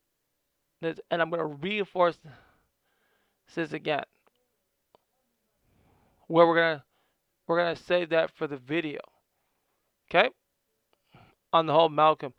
And 0.82 1.00
I'm 1.10 1.30
going 1.30 1.40
to 1.40 1.46
reinforce 1.46 2.18
this 3.54 3.72
again. 3.72 4.04
Where 6.26 6.46
we're 6.46 6.54
gonna 6.54 6.84
we're 7.46 7.58
gonna 7.58 7.74
save 7.74 8.10
that 8.10 8.30
for 8.30 8.46
the 8.46 8.56
video. 8.56 9.00
Okay? 10.08 10.30
On 11.52 11.66
the 11.66 11.72
whole 11.72 11.88
Malcolm. 11.88 12.32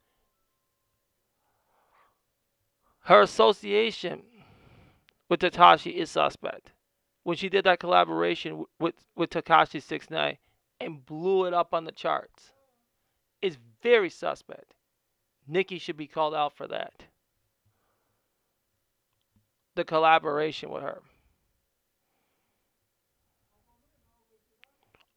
Her 3.01 3.21
association 3.21 4.21
with 5.27 5.41
Tekashi 5.41 5.93
is 5.93 6.09
suspect. 6.09 6.71
When 7.23 7.35
she 7.35 7.49
did 7.49 7.65
that 7.65 7.79
collaboration 7.79 8.63
with 8.79 8.95
with 9.15 9.31
Tekashi 9.31 9.81
69 9.81 10.37
and 10.81 11.05
blew 11.05 11.45
it 11.45 11.53
up 11.53 11.73
on 11.73 11.85
the 11.85 11.91
charts 11.91 12.51
is 13.41 13.57
very 13.81 14.09
suspect. 14.09 14.73
Nicki 15.47 15.77
should 15.79 15.97
be 15.97 16.07
called 16.07 16.33
out 16.33 16.55
for 16.55 16.67
that. 16.67 17.05
The 19.75 19.83
collaboration 19.83 20.69
with 20.69 20.83
her. 20.83 21.01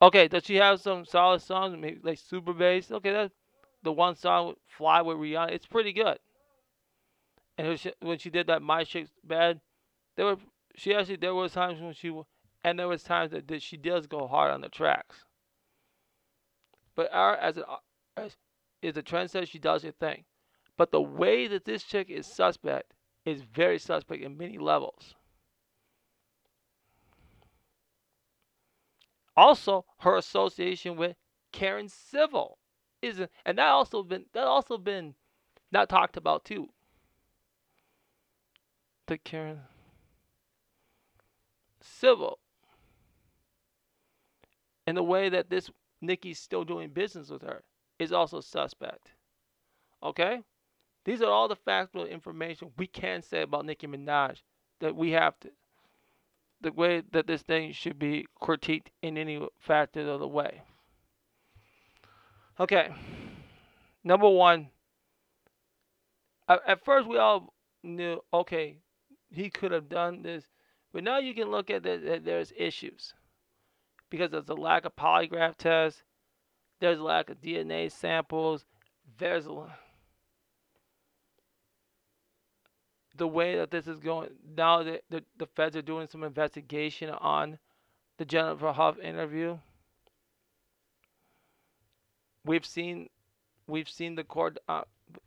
Okay, 0.01 0.29
does 0.29 0.45
she 0.45 0.57
have 0.57 0.81
some 0.81 1.05
solid 1.05 1.41
songs? 1.41 1.77
Maybe 1.79 2.01
like 2.03 2.19
Super 2.19 2.53
Bass. 2.53 2.91
Okay, 2.91 3.11
that's 3.11 3.35
the 3.83 3.93
one 3.93 4.15
song 4.15 4.55
"Fly" 4.67 5.03
with 5.03 5.17
Rihanna. 5.17 5.53
It's 5.53 5.67
pretty 5.67 5.93
good. 5.93 6.19
And 7.57 7.79
when 8.01 8.19
she 8.19 8.31
did 8.31 8.49
that 8.49 8.63
"My 8.63 8.85
Chick's 8.85 9.11
Bad," 9.25 9.61
there 10.17 10.27
were 10.27 10.37
she 10.77 10.95
actually 10.95 11.17
there 11.17 11.35
was 11.35 11.53
times 11.53 11.81
when 11.81 11.95
she 11.95 12.13
and 12.63 12.79
there 12.79 12.89
was 12.89 13.03
times 13.03 13.31
that 13.33 13.63
she 13.63 13.77
does 13.77 14.07
go 14.07 14.27
hard 14.27 14.53
on 14.53 14.61
the 14.61 14.69
tracks. 14.69 15.25
But 16.95 17.13
our 17.13 17.37
as 17.37 17.57
a 17.57 17.65
as 18.17 18.37
is 18.83 18.97
a 18.97 19.03
she 19.47 19.59
does 19.59 19.83
her 19.83 19.93
thing. 19.93 20.25
But 20.77 20.91
the 20.91 21.01
way 21.01 21.47
that 21.47 21.65
this 21.65 21.83
chick 21.83 22.11
is 22.11 22.27
suspect 22.27 22.95
is 23.25 23.43
very 23.43 23.79
suspect 23.79 24.23
in 24.23 24.37
many 24.37 24.59
levels. 24.59 25.15
Also, 29.37 29.85
her 29.99 30.17
association 30.17 30.97
with 30.97 31.17
Karen 31.53 31.89
Civil 31.89 32.59
is, 33.03 33.21
and 33.45 33.59
that 33.59 33.69
also 33.69 34.03
been 34.03 34.27
that 34.33 34.45
also 34.45 34.79
been 34.79 35.15
not 35.73 35.89
talked 35.89 36.17
about 36.17 36.45
too. 36.45 36.69
The 39.07 39.19
Karen 39.19 39.61
Civil, 41.81 42.39
and 44.87 44.97
the 44.97 45.03
way 45.03 45.29
that 45.29 45.51
this 45.51 45.71
Nicki's 46.07 46.39
still 46.39 46.65
doing 46.65 46.91
business 46.91 47.31
with 47.31 47.43
her 47.43 47.63
is 47.99 48.13
also 48.13 48.41
suspect. 48.41 49.09
Okay, 50.03 50.41
these 51.05 51.23
are 51.23 51.31
all 51.31 51.49
the 51.49 51.57
factual 51.57 52.07
information 52.07 52.71
we 52.77 52.87
can 52.87 53.23
say 53.23 53.43
about 53.43 53.65
Nicki 53.65 53.87
Minaj 53.87 54.43
that 54.81 54.95
we 54.95 55.13
have 55.13 55.39
to 55.41 55.51
the 56.61 56.73
way 56.73 57.03
that 57.13 57.27
this 57.27 57.43
thing 57.43 57.73
should 57.73 57.99
be 57.99 58.27
critiqued 58.43 58.87
in 59.03 59.19
any 59.19 59.47
facet 59.61 60.09
of 60.09 60.19
the 60.19 60.27
way. 60.27 60.63
Okay. 62.59 62.89
Number 64.03 64.29
one. 64.29 64.69
At 66.49 66.85
first, 66.85 67.09
we 67.09 67.19
all 67.19 67.55
knew, 67.83 68.21
okay, 68.33 68.77
he 69.31 69.49
could 69.49 69.73
have 69.73 69.89
done 69.89 70.23
this, 70.23 70.45
but 70.93 71.03
now 71.03 71.19
you 71.19 71.35
can 71.35 71.51
look 71.51 71.71
at 71.71 71.87
it 71.87 72.05
that 72.05 72.25
there's 72.25 72.53
issues 72.57 73.15
because 74.11 74.31
there's 74.31 74.49
a 74.49 74.55
lack 74.55 74.85
of 74.85 74.97
polygraph 74.97 75.57
tests, 75.57 76.03
there's 76.81 76.99
a 76.99 77.03
lack 77.03 77.31
of 77.31 77.41
DNA 77.41 77.91
samples, 77.91 78.65
there's 79.19 79.47
a 79.47 79.67
the 83.17 83.29
way 83.29 83.57
that 83.57 83.71
this 83.71 83.87
is 83.87 84.01
going 84.01 84.31
now 84.57 84.83
that 84.83 85.03
the, 85.09 85.23
the 85.39 85.47
feds 85.47 85.77
are 85.77 85.83
doing 85.83 86.09
some 86.11 86.25
investigation 86.25 87.11
on 87.11 87.59
the 88.19 88.25
Jennifer 88.25 88.73
Hough 88.73 88.99
interview. 88.99 89.59
We've 92.45 92.67
seen 92.67 93.09
we've 93.67 93.89
seen 93.89 94.15
the 94.17 94.25
court 94.25 94.59
uh, 94.69 94.83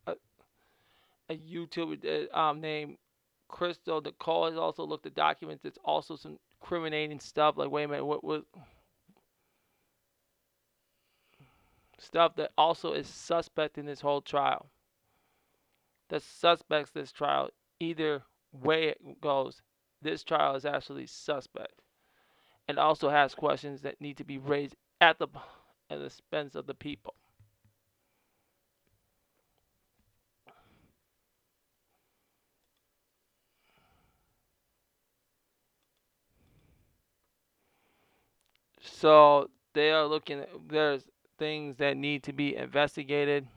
a, 0.05 0.15
a 1.29 1.37
YouTuber 1.37 2.29
uh, 2.33 2.37
um, 2.37 2.61
named 2.61 2.97
Crystal 3.47 4.01
Nicole 4.01 4.47
has 4.47 4.57
also 4.57 4.85
looked 4.85 5.05
at 5.05 5.15
documents. 5.15 5.65
It's 5.65 5.79
also 5.83 6.15
some 6.15 6.37
incriminating 6.67 7.19
stuff. 7.19 7.57
Like, 7.57 7.71
wait 7.71 7.85
a 7.85 7.87
minute, 7.87 8.05
what 8.05 8.23
was 8.23 8.43
stuff 11.97 12.35
that 12.35 12.51
also 12.57 12.93
is 12.93 13.07
suspect 13.07 13.77
in 13.77 13.85
this 13.85 14.01
whole 14.01 14.21
trial? 14.21 14.69
The 16.09 16.19
suspects 16.19 16.91
this 16.91 17.11
trial 17.11 17.49
either 17.79 18.23
way 18.51 18.89
it 18.89 19.21
goes, 19.21 19.61
this 20.01 20.23
trial 20.23 20.55
is 20.55 20.65
absolutely 20.65 21.07
suspect 21.07 21.81
and 22.67 22.77
also 22.77 23.09
has 23.09 23.33
questions 23.33 23.81
that 23.81 24.01
need 24.01 24.17
to 24.17 24.23
be 24.23 24.37
raised 24.37 24.75
at 24.99 25.19
the 25.19 25.27
at 25.89 25.99
the 25.99 26.05
expense 26.05 26.55
of 26.55 26.67
the 26.67 26.73
people. 26.73 27.15
So 38.87 39.49
they 39.73 39.91
are 39.91 40.05
looking 40.05 40.43
there's 40.69 41.03
things 41.37 41.77
that 41.77 41.97
need 41.97 42.23
to 42.23 42.33
be 42.33 42.55
investigated. 42.55 43.47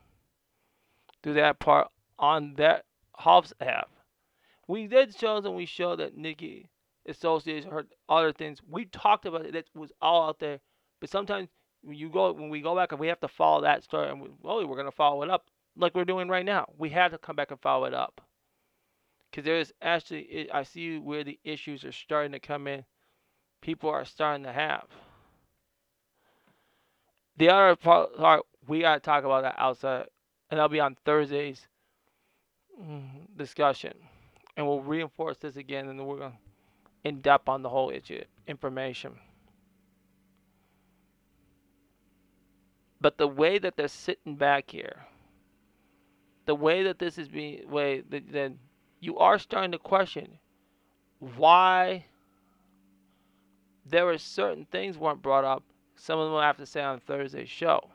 Do 1.23 1.33
that 1.33 1.59
part 1.59 1.89
on 2.19 2.55
that 2.55 2.85
Hobbs 3.13 3.53
app 3.59 3.89
we 4.71 4.87
did 4.87 5.13
shows 5.13 5.43
and 5.43 5.55
we 5.55 5.65
showed 5.65 5.99
that 5.99 6.15
Nicki 6.15 6.69
associates 7.05 7.65
her 7.65 7.85
other 8.07 8.31
things. 8.31 8.59
We 8.69 8.85
talked 8.85 9.25
about 9.25 9.45
it. 9.45 9.53
That 9.53 9.65
was 9.75 9.91
all 10.01 10.29
out 10.29 10.39
there. 10.39 10.59
But 11.01 11.09
sometimes 11.09 11.49
when 11.81 11.97
you 11.97 12.09
go 12.09 12.31
when 12.31 12.49
we 12.49 12.61
go 12.61 12.73
back 12.75 12.91
and 12.91 13.01
we 13.01 13.07
have 13.07 13.19
to 13.19 13.27
follow 13.27 13.61
that 13.61 13.83
story 13.83 14.09
and 14.09 14.21
we, 14.21 14.29
well, 14.41 14.65
we're 14.65 14.77
gonna 14.77 14.91
follow 14.91 15.23
it 15.23 15.29
up 15.29 15.47
like 15.75 15.93
we're 15.93 16.05
doing 16.05 16.29
right 16.29 16.45
now. 16.45 16.67
We 16.77 16.89
had 16.89 17.11
to 17.11 17.17
come 17.17 17.35
back 17.35 17.51
and 17.51 17.59
follow 17.59 17.85
it 17.85 17.93
up 17.93 18.21
because 19.29 19.43
there's 19.43 19.73
actually 19.81 20.49
I 20.53 20.63
see 20.63 20.97
where 20.99 21.25
the 21.25 21.37
issues 21.43 21.83
are 21.83 21.91
starting 21.91 22.31
to 22.31 22.39
come 22.39 22.65
in. 22.67 22.85
People 23.61 23.89
are 23.89 24.05
starting 24.05 24.43
to 24.43 24.53
have. 24.53 24.85
The 27.37 27.49
other 27.49 27.75
part 27.75 28.45
we 28.67 28.81
gotta 28.81 28.99
talk 28.99 29.23
about 29.23 29.43
that 29.43 29.55
outside, 29.57 30.07
and 30.49 30.57
that'll 30.57 30.69
be 30.69 30.79
on 30.79 30.95
Thursday's 31.05 31.67
mm, 32.79 33.07
discussion 33.35 33.93
and 34.57 34.67
we'll 34.67 34.81
reinforce 34.81 35.37
this 35.37 35.55
again, 35.55 35.87
and 35.87 35.99
then 35.99 36.05
we're 36.05 36.19
gonna 36.19 36.37
in 37.03 37.21
depth 37.21 37.49
on 37.49 37.61
the 37.61 37.69
whole 37.69 37.89
issue 37.89 38.23
information. 38.47 39.13
But 42.99 43.17
the 43.17 43.27
way 43.27 43.57
that 43.57 43.75
they're 43.75 43.87
sitting 43.87 44.35
back 44.35 44.69
here, 44.69 45.07
the 46.45 46.53
way 46.53 46.83
that 46.83 46.99
this 46.99 47.17
is 47.17 47.27
being, 47.27 47.69
way 47.69 48.01
that, 48.09 48.31
that 48.31 48.51
you 48.99 49.17
are 49.17 49.39
starting 49.39 49.71
to 49.71 49.79
question 49.79 50.37
why 51.19 52.05
there 53.85 54.05
were 54.05 54.19
certain 54.19 54.65
things 54.65 54.97
weren't 54.97 55.23
brought 55.23 55.43
up. 55.43 55.63
Some 56.01 56.17
of 56.17 56.25
them 56.25 56.33
will 56.33 56.41
have 56.41 56.57
to 56.57 56.65
say 56.65 56.81
on 56.81 56.99
Thursday's 56.99 57.47
show. 57.47 57.89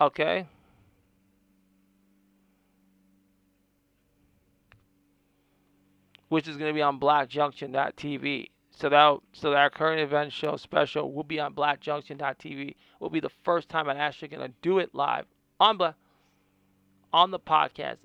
Okay. 0.00 0.46
which 6.30 6.48
is 6.48 6.56
going 6.56 6.70
to 6.70 6.74
be 6.74 6.80
on 6.80 6.98
BlackJunction.tv. 6.98 8.48
So 8.70 8.88
that 8.88 9.18
so 9.34 9.50
that 9.50 9.58
our 9.58 9.68
current 9.68 10.00
event 10.00 10.32
show 10.32 10.56
special 10.56 11.12
will 11.12 11.24
be 11.24 11.38
on 11.38 11.52
BlackJunction.tv. 11.52 12.74
Will 13.00 13.10
be 13.10 13.20
the 13.20 13.28
first 13.44 13.68
time 13.68 13.86
I'm 13.86 13.98
actually 13.98 14.28
going 14.28 14.48
to 14.48 14.54
do 14.62 14.78
it 14.78 14.94
live 14.94 15.26
on 15.60 15.76
Black 15.76 15.94
on 17.12 17.30
the 17.30 17.38
podcast, 17.38 17.98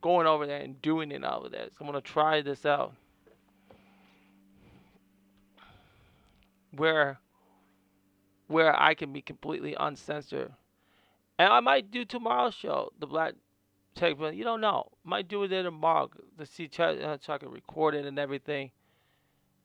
going 0.00 0.26
over 0.26 0.46
there 0.46 0.62
and 0.62 0.80
doing 0.80 1.12
it 1.12 1.22
over 1.22 1.50
there. 1.50 1.66
So 1.66 1.76
I'm 1.80 1.86
going 1.86 2.00
to 2.00 2.08
try 2.08 2.40
this 2.40 2.64
out. 2.64 2.94
Where 6.74 7.18
where 8.48 8.78
I 8.80 8.94
can 8.94 9.12
be 9.12 9.22
completely 9.22 9.76
uncensored. 9.78 10.52
And 11.38 11.52
I 11.52 11.60
might 11.60 11.90
do 11.90 12.04
tomorrow's 12.04 12.54
show, 12.54 12.90
the 12.98 13.06
Black 13.06 13.34
text, 13.94 14.18
but 14.18 14.34
you 14.34 14.44
don't 14.44 14.60
know. 14.60 14.90
Might 15.04 15.28
do 15.28 15.42
it 15.44 15.48
there 15.48 15.62
tomorrow 15.62 16.10
to 16.38 16.46
see 16.46 16.68
uh, 16.78 17.18
so 17.20 17.32
I 17.32 17.38
can 17.38 17.50
record 17.50 17.94
it 17.94 18.04
and 18.04 18.18
everything. 18.18 18.70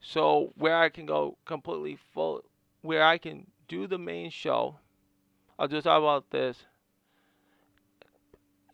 So 0.01 0.51
where 0.55 0.77
I 0.77 0.89
can 0.89 1.05
go 1.05 1.37
completely 1.45 1.97
full, 2.13 2.41
where 2.81 3.03
I 3.03 3.17
can 3.17 3.47
do 3.67 3.87
the 3.87 3.97
main 3.97 4.29
show. 4.29 4.75
I'll 5.57 5.67
just 5.67 5.85
talk 5.85 5.99
about 5.99 6.29
this, 6.29 6.57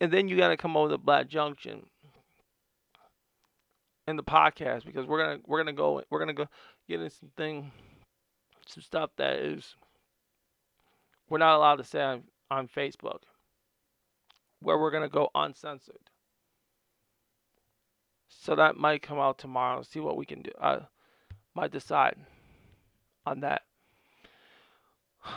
and 0.01 0.11
then 0.11 0.27
you 0.27 0.37
gotta 0.37 0.57
come 0.57 0.75
over 0.75 0.89
to 0.89 0.97
Black 0.97 1.27
Junction 1.27 1.85
in 4.07 4.15
the 4.15 4.23
podcast 4.23 4.85
because 4.85 5.05
we're 5.05 5.23
gonna 5.23 5.39
we're 5.45 5.59
gonna 5.59 5.73
go 5.73 6.01
we're 6.09 6.19
gonna 6.19 6.33
go 6.33 6.47
get 6.87 7.01
in 7.01 7.09
some 7.09 7.29
thing, 7.37 7.71
some 8.65 8.81
stuff 8.81 9.11
that 9.17 9.35
is 9.35 9.75
we're 11.29 11.37
not 11.37 11.55
allowed 11.55 11.77
to 11.77 11.83
say 11.83 12.01
on, 12.01 12.23
on 12.49 12.67
Facebook 12.67 13.21
where 14.61 14.77
we're 14.77 14.91
going 14.91 15.03
to 15.03 15.09
go 15.09 15.29
uncensored. 15.35 16.09
So 18.27 18.55
that 18.55 18.77
might 18.77 19.01
come 19.01 19.19
out 19.19 19.37
tomorrow. 19.37 19.83
See 19.83 19.99
what 19.99 20.17
we 20.17 20.25
can 20.25 20.41
do. 20.41 20.51
I 20.61 20.79
might 21.55 21.71
decide 21.71 22.15
on 23.25 23.41
that. 23.41 23.63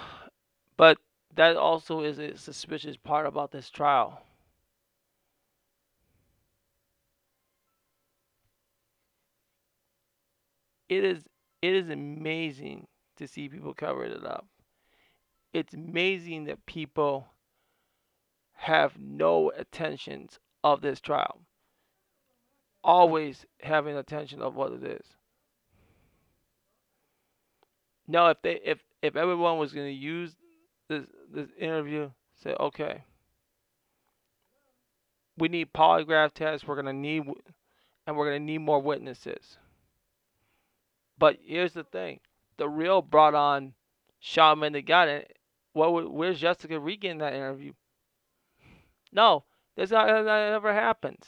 But 0.78 0.98
that 1.36 1.56
also 1.56 2.00
is 2.00 2.18
a 2.18 2.36
suspicious 2.36 2.96
part 2.96 3.26
about 3.26 3.52
this 3.52 3.70
trial. 3.70 4.22
It 10.88 11.04
is 11.04 11.24
it 11.60 11.74
is 11.74 11.88
amazing 11.90 12.86
to 13.16 13.28
see 13.28 13.48
people 13.48 13.74
cover 13.74 14.04
it 14.04 14.24
up. 14.24 14.46
It's 15.52 15.74
amazing 15.74 16.44
that 16.44 16.64
people 16.66 17.28
have 18.54 18.98
no 18.98 19.50
attentions 19.56 20.38
of 20.64 20.80
this 20.80 21.00
trial. 21.00 21.40
Always 22.84 23.46
having 23.60 23.96
attention 23.96 24.40
of 24.40 24.54
what 24.54 24.72
it 24.72 24.82
is. 24.82 25.06
Now, 28.08 28.28
if 28.28 28.42
they 28.42 28.60
if 28.64 28.80
if 29.02 29.14
everyone 29.14 29.58
was 29.58 29.72
going 29.72 29.86
to 29.86 29.92
use 29.92 30.34
this 30.88 31.04
this 31.32 31.48
interview, 31.58 32.10
say 32.42 32.54
okay, 32.58 33.04
we 35.38 35.48
need 35.48 35.72
polygraph 35.72 36.32
tests. 36.32 36.66
We're 36.66 36.74
going 36.80 36.86
to 36.86 36.92
need 36.92 37.22
and 38.06 38.16
we're 38.16 38.28
going 38.28 38.40
to 38.40 38.44
need 38.44 38.58
more 38.58 38.80
witnesses. 38.80 39.58
But 41.18 41.38
here's 41.44 41.72
the 41.72 41.84
thing: 41.84 42.20
the 42.56 42.68
real 42.68 43.00
brought 43.00 43.34
on 43.34 43.74
shaman 44.18 44.72
that 44.72 44.86
got 44.86 45.08
Mendes. 45.08 45.41
What? 45.72 46.12
Where's 46.12 46.40
Jessica 46.40 46.78
Regan 46.78 47.12
in 47.12 47.18
that 47.18 47.34
interview? 47.34 47.72
No, 49.12 49.44
that's 49.76 49.90
not 49.90 50.06
that 50.06 50.50
never 50.50 50.72
happened. 50.72 51.26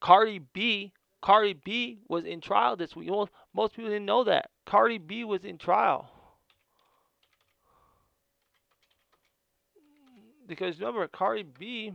Cardi 0.00 0.40
B, 0.52 0.92
Cardi 1.20 1.54
B 1.64 1.98
was 2.08 2.24
in 2.24 2.40
trial 2.40 2.76
this 2.76 2.94
week. 2.94 3.10
Most 3.54 3.74
people 3.74 3.90
didn't 3.90 4.06
know 4.06 4.24
that. 4.24 4.50
Cardi 4.66 4.98
B 4.98 5.24
was 5.24 5.44
in 5.44 5.58
trial. 5.58 6.10
Because 10.46 10.78
remember, 10.78 11.06
Cardi 11.08 11.42
B 11.42 11.92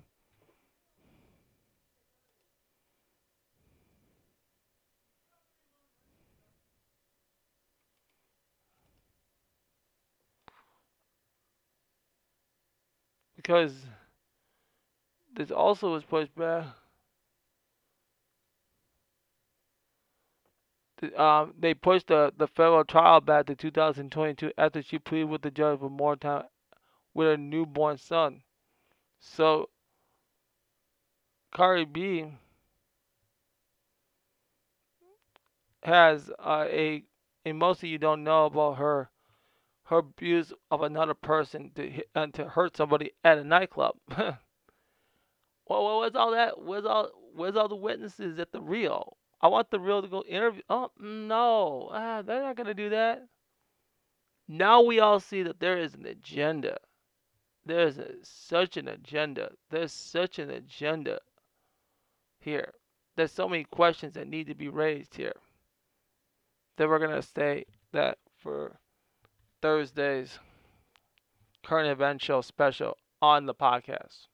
because 13.43 13.85
this 15.35 15.51
also 15.51 15.91
was 15.91 16.05
pushed 16.05 16.33
back. 16.35 16.65
Um, 21.17 21.53
they 21.59 21.75
pushed 21.75 22.07
the, 22.07 22.33
the 22.35 22.47
federal 22.47 22.83
trial 22.83 23.21
back 23.21 23.45
to 23.47 23.55
2022 23.55 24.51
after 24.57 24.81
she 24.81 24.97
pleaded 24.97 25.25
with 25.29 25.43
the 25.43 25.51
judge 25.51 25.79
for 25.79 25.89
more 25.89 26.15
time 26.15 26.45
with 27.13 27.27
her 27.27 27.37
newborn 27.37 27.97
son. 27.97 28.43
So, 29.19 29.69
Cardi 31.51 31.85
B 31.85 32.33
has 35.83 36.31
uh, 36.39 36.65
a, 36.69 37.03
and 37.45 37.57
most 37.59 37.83
of 37.83 37.89
you 37.89 37.97
don't 37.97 38.23
know 38.23 38.45
about 38.47 38.77
her 38.77 39.09
her 39.85 39.97
abuse 39.97 40.53
of 40.71 40.81
another 40.81 41.13
person 41.13 41.71
to 41.75 42.03
and 42.15 42.33
to 42.33 42.47
hurt 42.47 42.77
somebody 42.77 43.11
at 43.23 43.37
a 43.37 43.43
nightclub. 43.43 43.95
well, 44.17 44.37
where's 45.99 46.15
all 46.15 46.31
that? 46.31 46.61
Where's 46.61 46.85
all 46.85 47.09
where's 47.35 47.55
all 47.55 47.67
the 47.67 47.75
witnesses 47.75 48.39
at 48.39 48.51
the 48.51 48.61
real? 48.61 49.17
I 49.41 49.47
want 49.47 49.71
the 49.71 49.79
real 49.79 50.01
to 50.01 50.07
go 50.07 50.23
interview. 50.23 50.61
Oh 50.69 50.91
no, 50.99 51.89
ah, 51.91 52.21
they're 52.21 52.43
not 52.43 52.55
gonna 52.55 52.73
do 52.73 52.89
that. 52.91 53.27
Now 54.47 54.81
we 54.81 54.99
all 54.99 55.19
see 55.19 55.43
that 55.43 55.59
there 55.59 55.77
is 55.77 55.95
an 55.95 56.05
agenda. 56.05 56.77
There's 57.65 57.97
a, 57.97 58.11
such 58.23 58.77
an 58.77 58.87
agenda. 58.87 59.51
There's 59.69 59.91
such 59.91 60.39
an 60.39 60.49
agenda 60.49 61.19
here. 62.39 62.73
There's 63.15 63.31
so 63.31 63.47
many 63.49 63.65
questions 63.65 64.13
that 64.13 64.27
need 64.27 64.47
to 64.47 64.55
be 64.55 64.69
raised 64.69 65.15
here. 65.15 65.35
That 66.77 66.87
we're 66.87 66.99
gonna 66.99 67.21
stay 67.21 67.65
that 67.91 68.17
for 68.37 68.79
Thursday's 69.63 70.39
current 71.65 71.87
event 71.87 72.21
show 72.21 72.41
special 72.41 72.97
on 73.21 73.45
the 73.45 73.53
podcast 73.55 74.27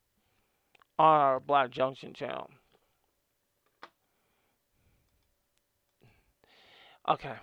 on 0.98 1.22
our 1.22 1.40
Black 1.40 1.70
Junction 1.70 2.16
channel. 2.16 2.50
Okay. 7.08 7.36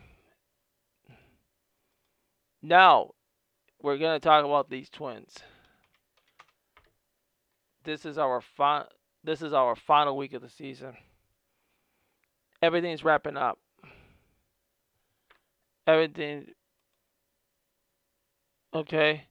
Now, 2.61 3.13
we're 3.81 3.99
going 3.99 4.17
to 4.19 4.25
talk 4.25 4.45
about 4.45 4.69
these 4.69 4.91
twins. 4.91 5.37
This 7.85 8.05
is 8.05 8.19
our 8.19 8.41
fi- 8.41 8.89
this 9.23 9.43
is 9.43 9.53
our 9.53 9.77
final 9.77 10.17
week 10.17 10.33
of 10.33 10.43
the 10.43 10.51
season. 10.51 10.95
Everything's 12.61 13.05
wrapping 13.05 13.37
up. 13.37 13.61
Everything 15.87 16.47
Okay. 18.77 19.25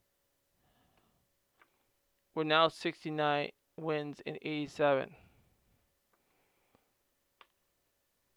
We're 2.34 2.42
now 2.42 2.66
69 2.66 3.50
wins 3.76 4.20
in 4.26 4.38
87. 4.42 5.14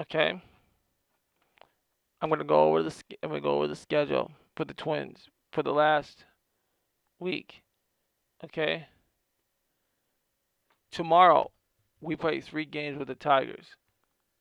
Okay. 0.03 0.39
I'm 2.21 2.29
gonna 2.29 2.43
go 2.43 2.65
over 2.65 2.83
the 2.83 2.93
I'm 3.23 3.29
gonna 3.29 3.41
go 3.41 3.55
over 3.55 3.67
the 3.67 3.75
schedule 3.75 4.29
for 4.55 4.65
the 4.65 4.75
Twins 4.75 5.27
for 5.51 5.63
the 5.63 5.73
last 5.73 6.25
week. 7.17 7.63
Okay. 8.45 8.85
Tomorrow, 10.91 11.49
we 12.01 12.15
play 12.15 12.39
three 12.39 12.65
games 12.65 12.99
with 12.99 13.07
the 13.07 13.15
Tigers. 13.15 13.65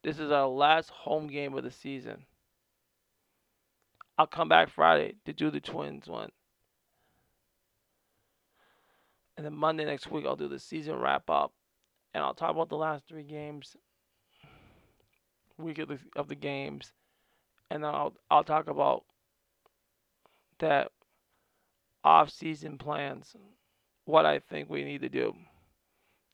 This 0.04 0.18
is 0.18 0.30
our 0.30 0.48
last 0.48 0.90
home 0.90 1.28
game 1.28 1.54
of 1.54 1.64
the 1.64 1.70
season. 1.70 2.26
I'll 4.18 4.26
come 4.26 4.50
back 4.50 4.68
Friday 4.68 5.14
to 5.24 5.32
do 5.32 5.50
the 5.50 5.60
Twins 5.60 6.08
one. 6.08 6.28
And 9.38 9.46
then 9.46 9.54
Monday 9.54 9.84
next 9.84 10.10
week, 10.10 10.26
I'll 10.26 10.34
do 10.34 10.48
the 10.48 10.58
season 10.58 10.96
wrap 10.98 11.30
up, 11.30 11.52
and 12.12 12.24
I'll 12.24 12.34
talk 12.34 12.50
about 12.50 12.70
the 12.70 12.76
last 12.76 13.06
three 13.06 13.22
games, 13.22 13.76
week 15.56 15.78
of 15.78 15.86
the 15.86 16.00
of 16.16 16.26
the 16.26 16.34
games, 16.34 16.92
and 17.70 17.84
then 17.84 17.94
I'll 17.94 18.14
I'll 18.32 18.42
talk 18.42 18.66
about 18.66 19.04
that 20.58 20.90
off 22.02 22.30
season 22.30 22.78
plans, 22.78 23.36
what 24.06 24.26
I 24.26 24.40
think 24.40 24.68
we 24.68 24.82
need 24.82 25.02
to 25.02 25.08
do, 25.08 25.32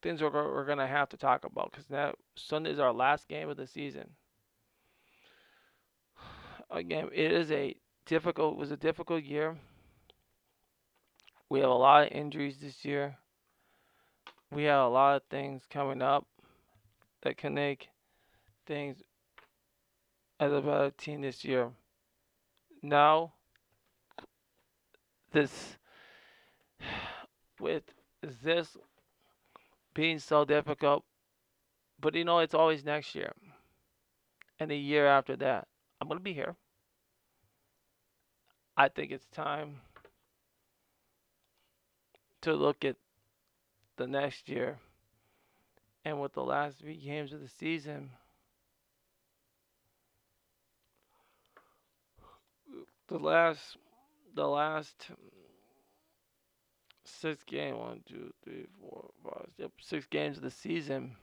things 0.02 0.22
we're 0.22 0.30
we're 0.30 0.64
gonna 0.64 0.86
have 0.86 1.10
to 1.10 1.18
talk 1.18 1.44
about 1.44 1.72
because 1.72 1.90
now 1.90 2.14
Sunday 2.36 2.70
is 2.70 2.78
our 2.78 2.94
last 2.94 3.28
game 3.28 3.50
of 3.50 3.58
the 3.58 3.66
season. 3.66 4.12
Again, 6.70 7.10
it 7.12 7.32
is 7.32 7.52
a 7.52 7.76
difficult. 8.06 8.56
Was 8.56 8.70
a 8.70 8.78
difficult 8.78 9.24
year. 9.24 9.58
We 11.54 11.60
have 11.60 11.70
a 11.70 11.74
lot 11.74 12.06
of 12.06 12.10
injuries 12.10 12.56
this 12.60 12.84
year. 12.84 13.16
We 14.50 14.64
have 14.64 14.86
a 14.86 14.88
lot 14.88 15.14
of 15.14 15.22
things 15.30 15.62
coming 15.70 16.02
up 16.02 16.26
that 17.22 17.36
can 17.36 17.54
make 17.54 17.90
things 18.66 19.04
as 20.40 20.52
a 20.52 20.60
better 20.60 20.90
team 20.90 21.20
this 21.20 21.44
year. 21.44 21.70
Now, 22.82 23.34
this 25.30 25.76
with 27.60 27.84
this 28.42 28.76
being 29.94 30.18
so 30.18 30.44
difficult, 30.44 31.04
but 32.00 32.16
you 32.16 32.24
know 32.24 32.40
it's 32.40 32.54
always 32.54 32.84
next 32.84 33.14
year 33.14 33.32
and 34.58 34.68
the 34.68 34.76
year 34.76 35.06
after 35.06 35.36
that. 35.36 35.68
I'm 36.00 36.08
gonna 36.08 36.18
be 36.18 36.34
here. 36.34 36.56
I 38.76 38.88
think 38.88 39.12
it's 39.12 39.28
time 39.28 39.76
to 42.44 42.52
look 42.52 42.84
at 42.84 42.96
the 43.96 44.06
next 44.06 44.48
year. 44.48 44.78
And 46.04 46.20
with 46.20 46.34
the 46.34 46.42
last 46.42 46.78
three 46.78 46.96
games 46.96 47.32
of 47.32 47.40
the 47.40 47.48
season, 47.48 48.10
the 53.08 53.18
last, 53.18 53.78
the 54.34 54.46
last 54.46 55.08
six 57.04 57.42
game, 57.44 57.78
one, 57.78 58.02
two, 58.06 58.34
three, 58.44 58.66
four, 58.78 59.10
five, 59.24 59.48
yep, 59.56 59.70
six 59.80 60.06
games 60.06 60.36
of 60.36 60.42
the 60.42 60.50
season, 60.50 61.16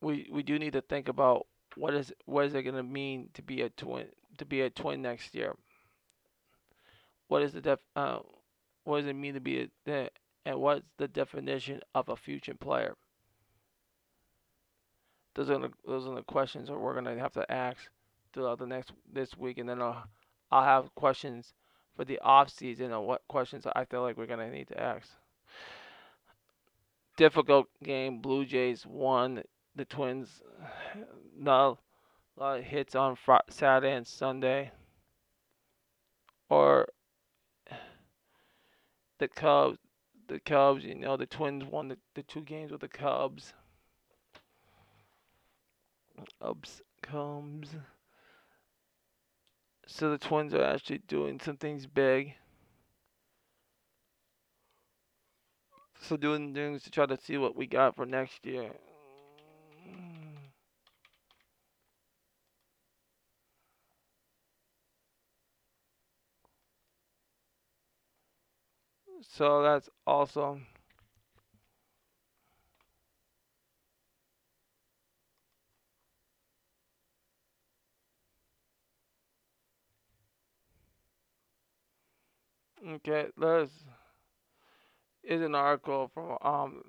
we 0.00 0.28
we 0.32 0.42
do 0.42 0.58
need 0.58 0.72
to 0.72 0.80
think 0.80 1.08
about 1.08 1.46
what 1.76 1.94
is 1.94 2.12
what 2.24 2.46
is 2.46 2.54
it 2.54 2.62
going 2.62 2.74
to 2.74 2.82
mean 2.82 3.28
to 3.34 3.42
be 3.42 3.62
a 3.62 3.68
twin 3.68 4.06
to 4.38 4.44
be 4.44 4.62
a 4.62 4.70
twin 4.70 5.02
next 5.02 5.34
year. 5.34 5.54
What 7.28 7.42
is 7.42 7.52
the 7.52 7.60
def 7.60 7.78
uh, 7.94 8.20
what 8.84 8.98
does 9.00 9.06
it 9.06 9.14
mean 9.14 9.34
to 9.34 9.40
be 9.40 9.70
a, 9.88 10.10
and 10.46 10.60
what's 10.60 10.86
the 10.98 11.08
definition 11.08 11.80
of 11.94 12.08
a 12.08 12.16
future 12.16 12.54
player? 12.54 12.94
Those 15.34 15.50
are 15.50 15.58
the, 15.58 15.70
those 15.86 16.06
are 16.06 16.14
the 16.14 16.22
questions 16.22 16.68
that 16.68 16.78
we're 16.78 16.94
gonna 16.94 17.18
have 17.18 17.32
to 17.32 17.50
ask 17.50 17.78
throughout 18.32 18.58
the 18.58 18.66
next 18.66 18.92
this 19.12 19.36
week, 19.36 19.58
and 19.58 19.68
then 19.68 19.80
I'll 19.82 20.04
I'll 20.50 20.64
have 20.64 20.94
questions 20.94 21.54
for 21.96 22.04
the 22.04 22.18
off 22.20 22.50
season 22.50 22.92
on 22.92 23.04
what 23.06 23.22
questions 23.28 23.66
I 23.74 23.84
feel 23.84 24.02
like 24.02 24.16
we're 24.16 24.26
gonna 24.26 24.50
need 24.50 24.68
to 24.68 24.80
ask. 24.80 25.08
Difficult 27.16 27.68
game. 27.82 28.20
Blue 28.20 28.44
Jays 28.44 28.86
won. 28.86 29.42
The 29.76 29.84
Twins, 29.84 30.42
no, 31.38 31.78
a 32.36 32.40
lot 32.40 32.58
of 32.58 32.64
hits 32.64 32.94
on 32.94 33.16
Friday, 33.16 33.44
Saturday 33.50 33.94
and 33.94 34.06
Sunday. 34.06 34.72
or 36.48 36.88
the 39.20 39.28
Cubs. 39.28 39.78
The 40.26 40.40
Cubs, 40.40 40.84
you 40.84 40.94
know, 40.94 41.16
the 41.16 41.26
Twins 41.26 41.64
won 41.64 41.88
the, 41.88 41.98
the 42.14 42.22
two 42.22 42.40
games 42.40 42.72
with 42.72 42.80
the 42.80 42.88
Cubs. 42.88 43.52
Ups 46.40 46.80
comes. 47.02 47.68
So 49.86 50.10
the 50.10 50.18
Twins 50.18 50.54
are 50.54 50.64
actually 50.64 51.02
doing 51.06 51.40
some 51.40 51.56
things 51.56 51.86
big. 51.86 52.34
So 56.00 56.16
doing 56.16 56.54
things 56.54 56.82
to 56.84 56.90
try 56.90 57.06
to 57.06 57.16
see 57.16 57.36
what 57.36 57.56
we 57.56 57.66
got 57.66 57.96
for 57.96 58.06
next 58.06 58.44
year. 58.46 58.70
So 69.22 69.62
that's 69.62 69.88
awesome. 70.06 70.66
Okay, 82.86 83.30
there's 83.36 83.84
is 85.22 85.40
an 85.42 85.54
article 85.54 86.08
from 86.12 86.36
um 86.42 86.82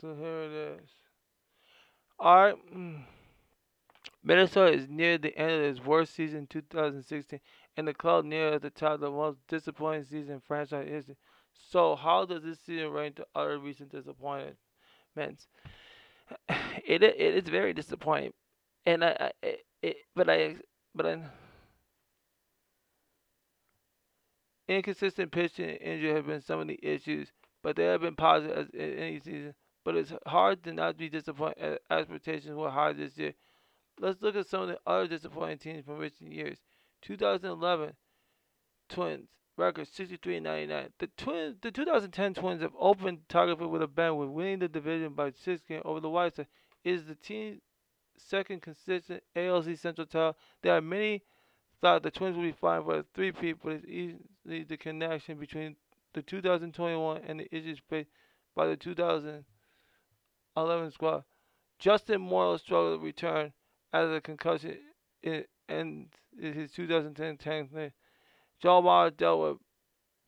so 0.00 0.14
here 0.14 0.42
it 0.42 0.52
is. 0.52 0.90
Alright. 2.20 2.54
Mm. 2.74 3.02
Minnesota 4.22 4.72
is 4.72 4.88
near 4.88 5.18
the 5.18 5.36
end 5.36 5.52
of 5.52 5.62
its 5.62 5.84
worst 5.84 6.14
season 6.14 6.46
2016 6.48 7.40
and 7.76 7.88
the 7.88 7.94
club 7.94 8.24
near 8.24 8.58
the 8.58 8.70
top 8.70 8.94
of 8.94 9.00
the 9.00 9.10
most 9.10 9.38
disappointing 9.48 10.04
season 10.04 10.34
in 10.34 10.40
franchise 10.40 10.88
history. 10.88 11.16
So 11.70 11.96
how 11.96 12.24
does 12.24 12.42
this 12.42 12.60
season 12.60 12.90
rank 12.90 13.16
to 13.16 13.26
other 13.34 13.58
recent 13.58 13.90
disappointments? 13.90 14.56
It 16.84 17.02
it 17.02 17.34
is 17.34 17.48
very 17.48 17.72
disappointing, 17.74 18.32
and 18.86 19.04
I, 19.04 19.16
I 19.20 19.32
it, 19.42 19.60
it, 19.82 19.96
but 20.14 20.28
I 20.30 20.56
but 20.94 21.06
I 21.06 21.18
inconsistent 24.68 25.32
pitching 25.32 25.68
and 25.70 25.78
injury 25.80 26.14
have 26.14 26.26
been 26.26 26.40
some 26.40 26.60
of 26.60 26.68
the 26.68 26.78
issues, 26.82 27.32
but 27.62 27.76
they 27.76 27.84
have 27.84 28.00
been 28.02 28.16
positive 28.16 28.56
as 28.56 28.68
in 28.70 28.98
any 28.98 29.20
season. 29.20 29.54
But 29.88 29.96
it's 29.96 30.12
hard 30.26 30.64
to 30.64 30.74
not 30.74 30.98
be 30.98 31.08
disappointed 31.08 31.56
as 31.62 31.78
uh, 31.90 31.94
expectations 31.94 32.54
were 32.54 32.68
high 32.68 32.92
this 32.92 33.16
year. 33.16 33.32
Let's 33.98 34.20
look 34.20 34.36
at 34.36 34.46
some 34.46 34.64
of 34.64 34.68
the 34.68 34.78
other 34.86 35.08
disappointing 35.08 35.56
teams 35.56 35.86
from 35.86 35.96
recent 35.96 36.30
years. 36.30 36.58
2011 37.00 37.94
Twins 38.90 39.28
record 39.56 39.88
63 39.88 40.40
99. 40.40 40.90
The 40.98 41.06
Twins, 41.16 41.56
the 41.62 41.70
2010 41.70 42.34
Twins 42.34 42.60
have 42.60 42.74
opened 42.78 43.20
target 43.30 43.66
with 43.66 43.80
a 43.80 43.86
bang 43.86 44.18
with 44.18 44.28
winning 44.28 44.58
the 44.58 44.68
division 44.68 45.14
by 45.14 45.30
six 45.30 45.62
games 45.66 45.84
over 45.86 46.00
the 46.00 46.10
White 46.10 46.36
Sox. 46.36 46.50
Is 46.84 47.06
the 47.06 47.14
team's 47.14 47.62
second 48.18 48.60
consistent 48.60 49.22
ALC 49.34 49.74
Central 49.78 50.06
title. 50.06 50.36
There 50.60 50.76
are 50.76 50.82
many 50.82 51.22
thought 51.80 52.02
the 52.02 52.10
Twins 52.10 52.36
would 52.36 52.42
be 52.42 52.52
fine 52.52 52.84
for 52.84 52.98
a 52.98 53.04
three-peat, 53.14 53.56
but 53.64 53.72
it's 53.72 53.86
easily 53.86 54.64
the 54.64 54.76
connection 54.76 55.38
between 55.38 55.76
the 56.12 56.20
2021 56.20 57.22
and 57.26 57.40
the 57.40 57.56
issues 57.56 57.80
faced 57.88 58.10
by 58.54 58.66
the 58.66 58.76
2011 60.58 60.90
squad. 60.92 61.24
Justin 61.78 62.20
Morneau 62.20 62.58
struggled 62.58 63.00
to 63.00 63.04
return 63.04 63.52
after 63.92 64.16
a 64.16 64.20
concussion 64.20 64.78
in, 65.22 65.44
in 65.68 66.08
his 66.40 66.72
2010 66.72 67.36
tank. 67.36 67.70
Joe 68.60 68.82
Mauer 68.82 69.16
dealt 69.16 69.40
with 69.40 69.58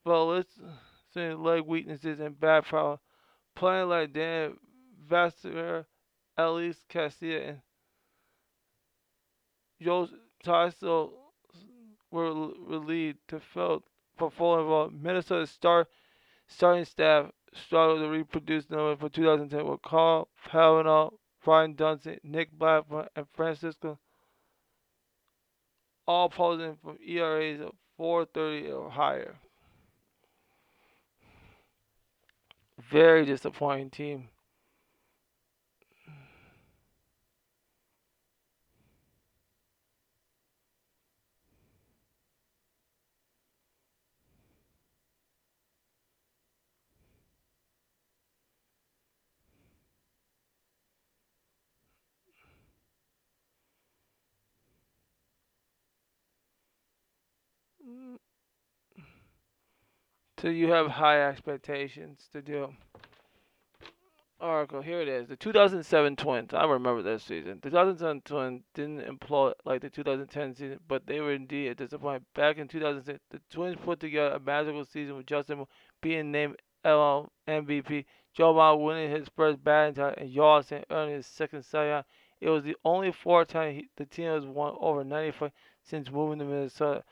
ballistic 0.05 1.39
leg 1.39 1.63
weaknesses 1.67 2.21
and 2.21 2.39
bad 2.39 2.65
power, 2.65 2.99
playing 3.57 3.89
like 3.89 4.13
Dan 4.13 4.57
Vasser, 5.09 5.87
Alexi 6.39 6.77
Casilla, 6.89 7.49
and 7.49 7.61
Joe 9.83 10.09
Tyso 10.45 11.11
were 12.11 12.33
relieved 12.67 13.19
to 13.29 13.41
fill 13.41 13.83
for 14.17 14.31
full 14.31 14.61
involved. 14.61 14.95
Minnesota 15.03 15.47
star 15.47 15.89
starting 16.47 16.85
staff 16.85 17.31
struggled 17.55 18.01
to 18.01 18.09
reproduce 18.09 18.71
numbers 18.71 18.99
for 19.01 19.09
2010 19.09 19.67
with 19.67 19.83
Carl 19.83 20.29
Pavano, 20.49 21.15
Brian 21.45 21.75
Duensing, 21.75 22.19
Nick 22.23 22.53
Blackburn, 22.53 23.09
and 23.17 23.27
Francisco 23.35 23.99
all 26.11 26.29
posing 26.29 26.77
from 26.83 26.99
ERAs 27.07 27.61
of 27.61 27.73
430 27.97 28.73
or 28.73 28.91
higher. 28.91 29.37
Very 32.91 33.25
disappointing 33.25 33.91
team. 33.91 34.29
So 60.41 60.49
you 60.49 60.71
have 60.73 60.87
high 60.87 61.29
expectations 61.29 62.29
to 62.33 62.41
do. 62.41 62.69
Oracle, 64.41 64.81
here 64.81 65.03
it 65.03 65.09
is. 65.09 65.29
The 65.29 65.37
2007 65.37 66.17
Twins. 66.17 66.55
I 66.55 66.65
remember 66.65 67.03
that 67.03 67.21
season. 67.21 67.59
The 67.63 67.69
2007 67.69 68.23
Twins 68.23 68.63
didn't 68.73 69.01
employ 69.01 69.53
like 69.67 69.83
the 69.83 69.91
2010 69.91 70.55
season, 70.55 70.81
but 70.89 71.07
they 71.07 71.21
were 71.21 71.35
indeed 71.35 71.69
a 71.69 71.75
disappointment. 71.75 72.25
Back 72.35 72.57
in 72.57 72.69
2006, 72.69 73.21
the 73.31 73.41
Twins 73.51 73.77
put 73.85 74.01
together 74.01 74.37
a 74.37 74.41
magical 74.41 74.87
season 74.87 75.19
with 75.19 75.27
Justin 75.27 75.67
being 76.01 76.33
named 76.33 76.57
LL 76.87 77.29
MVP, 77.47 78.07
Joe 78.33 78.55
Mauer 78.55 78.83
winning 78.83 79.11
his 79.11 79.29
first 79.37 79.63
batting 79.63 79.95
title, 79.95 80.15
and 80.17 80.35
Yawson 80.35 80.85
earning 80.91 81.17
his 81.17 81.27
second 81.27 81.67
Cy 81.67 81.89
Young. 81.89 82.05
It 82.41 82.49
was 82.49 82.65
the 82.65 82.77
only 82.83 83.13
four 83.13 83.45
time 83.45 83.75
he, 83.75 83.89
the 83.99 84.07
team 84.07 84.29
has 84.29 84.47
won 84.47 84.75
over 84.81 85.05
95 85.05 85.51
since 85.83 86.11
moving 86.11 86.39
to 86.39 86.47
Minnesota. 86.47 87.05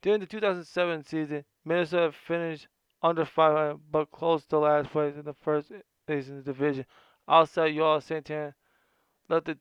During 0.00 0.20
the 0.20 0.26
2007 0.26 1.02
season, 1.04 1.44
Minnesota 1.64 2.12
finished 2.12 2.68
under 3.02 3.24
500 3.24 3.80
but 3.90 4.10
close 4.12 4.46
to 4.46 4.58
last 4.58 4.90
place 4.90 5.16
in 5.16 5.24
the 5.24 5.34
first 5.34 5.72
place 6.06 6.28
in 6.28 6.36
the 6.36 6.42
division. 6.42 6.86
Outside 7.28 7.74
Johan 7.74 8.00
Santana 8.00 8.54
left 9.28 9.46
the 9.46 9.58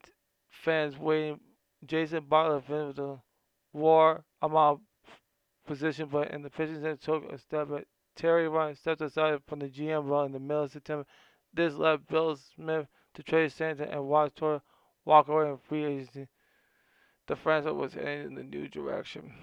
fans 0.50 0.98
waiting. 0.98 1.40
Jason 1.86 2.26
Bartlett 2.26 2.66
finished 2.66 2.98
the 2.98 3.20
war 3.74 4.24
amount 4.42 4.82
position, 5.66 6.08
but 6.12 6.32
in 6.32 6.44
the 6.44 6.50
pitching 6.50 6.82
center 6.82 6.98
took 6.98 7.32
a 7.32 7.38
step. 7.38 7.68
But 7.70 7.86
Terry 8.16 8.48
Ryan 8.48 8.76
stepped 8.76 9.02
aside 9.02 9.42
from 9.48 9.60
the 9.60 9.70
GM 9.70 10.08
role 10.08 10.26
in 10.26 10.32
the 10.32 10.40
middle 10.40 10.64
of 10.64 10.72
September. 10.72 11.06
This 11.54 11.74
left 11.74 12.08
Bill 12.08 12.36
Smith 12.36 12.88
to 13.16 13.24
trade 13.24 13.52
Santana 13.52 13.92
and 13.92 14.08
watch 14.08 14.36
Torii 14.36 14.62
walk 15.04 15.28
away 15.28 15.50
in 15.50 15.58
free 15.58 15.86
agency. 15.86 16.28
The 17.28 17.36
franchise 17.36 17.74
was 17.74 17.94
heading 17.94 18.28
in 18.28 18.36
the 18.36 18.44
new 18.44 18.68
direction. 18.68 19.34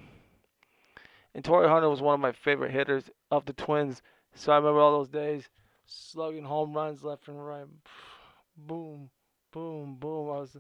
And 1.34 1.44
Torii 1.44 1.68
Hunter 1.68 1.88
was 1.88 2.00
one 2.00 2.14
of 2.14 2.20
my 2.20 2.32
favorite 2.32 2.70
hitters 2.70 3.10
of 3.30 3.44
the 3.44 3.52
Twins. 3.52 4.02
So 4.34 4.52
I 4.52 4.56
remember 4.56 4.80
all 4.80 4.98
those 4.98 5.08
days 5.08 5.48
slugging 5.84 6.44
home 6.44 6.72
runs 6.72 7.02
left 7.02 7.28
and 7.28 7.44
right. 7.44 7.66
Boom, 8.56 9.10
boom, 9.52 9.96
boom. 9.96 10.30
I 10.30 10.38
was 10.38 10.56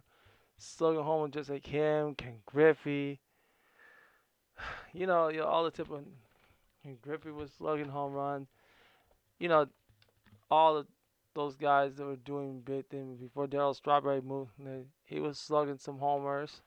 slugging 0.58 1.04
home 1.04 1.30
just 1.30 1.48
like 1.48 1.64
him, 1.64 2.14
Ken 2.14 2.40
Griffey. 2.46 3.20
You 4.92 5.08
know, 5.08 5.28
you 5.28 5.38
know 5.38 5.46
all 5.46 5.68
the 5.68 5.82
of 5.82 5.88
Ken 6.82 6.98
Griffey 7.02 7.30
was 7.30 7.50
slugging 7.52 7.88
home 7.88 8.12
runs. 8.12 8.48
You 9.40 9.48
know, 9.48 9.66
all 10.50 10.74
the, 10.74 10.86
those 11.34 11.56
guys 11.56 11.96
that 11.96 12.04
were 12.04 12.14
doing 12.14 12.60
big 12.60 12.86
things 12.88 13.18
before 13.18 13.48
Darryl 13.48 13.74
Strawberry 13.74 14.20
moved. 14.20 14.52
He 15.04 15.18
was 15.18 15.38
slugging 15.38 15.78
some 15.78 15.98
homers. 15.98 16.62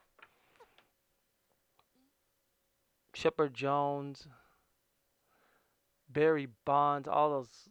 Chipper 3.18 3.50
Jones, 3.50 4.28
Barry 6.08 6.48
Bonds, 6.66 7.08
all 7.08 7.32
those. 7.32 7.68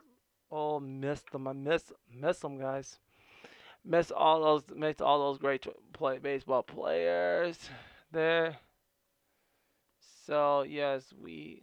Oh, 0.51 0.81
missed 0.81 1.31
them. 1.31 1.47
I 1.47 1.53
miss 1.53 1.93
miss 2.13 2.41
them, 2.41 2.59
guys. 2.59 2.99
Miss 3.85 4.11
all 4.11 4.43
those. 4.43 4.65
Miss 4.75 5.01
all 5.01 5.21
those 5.21 5.39
great 5.39 5.65
play 5.93 6.19
baseball 6.19 6.65
players 6.65 7.71
there. 8.11 8.57
So 10.27 10.63
yes, 10.63 11.15
we 11.17 11.63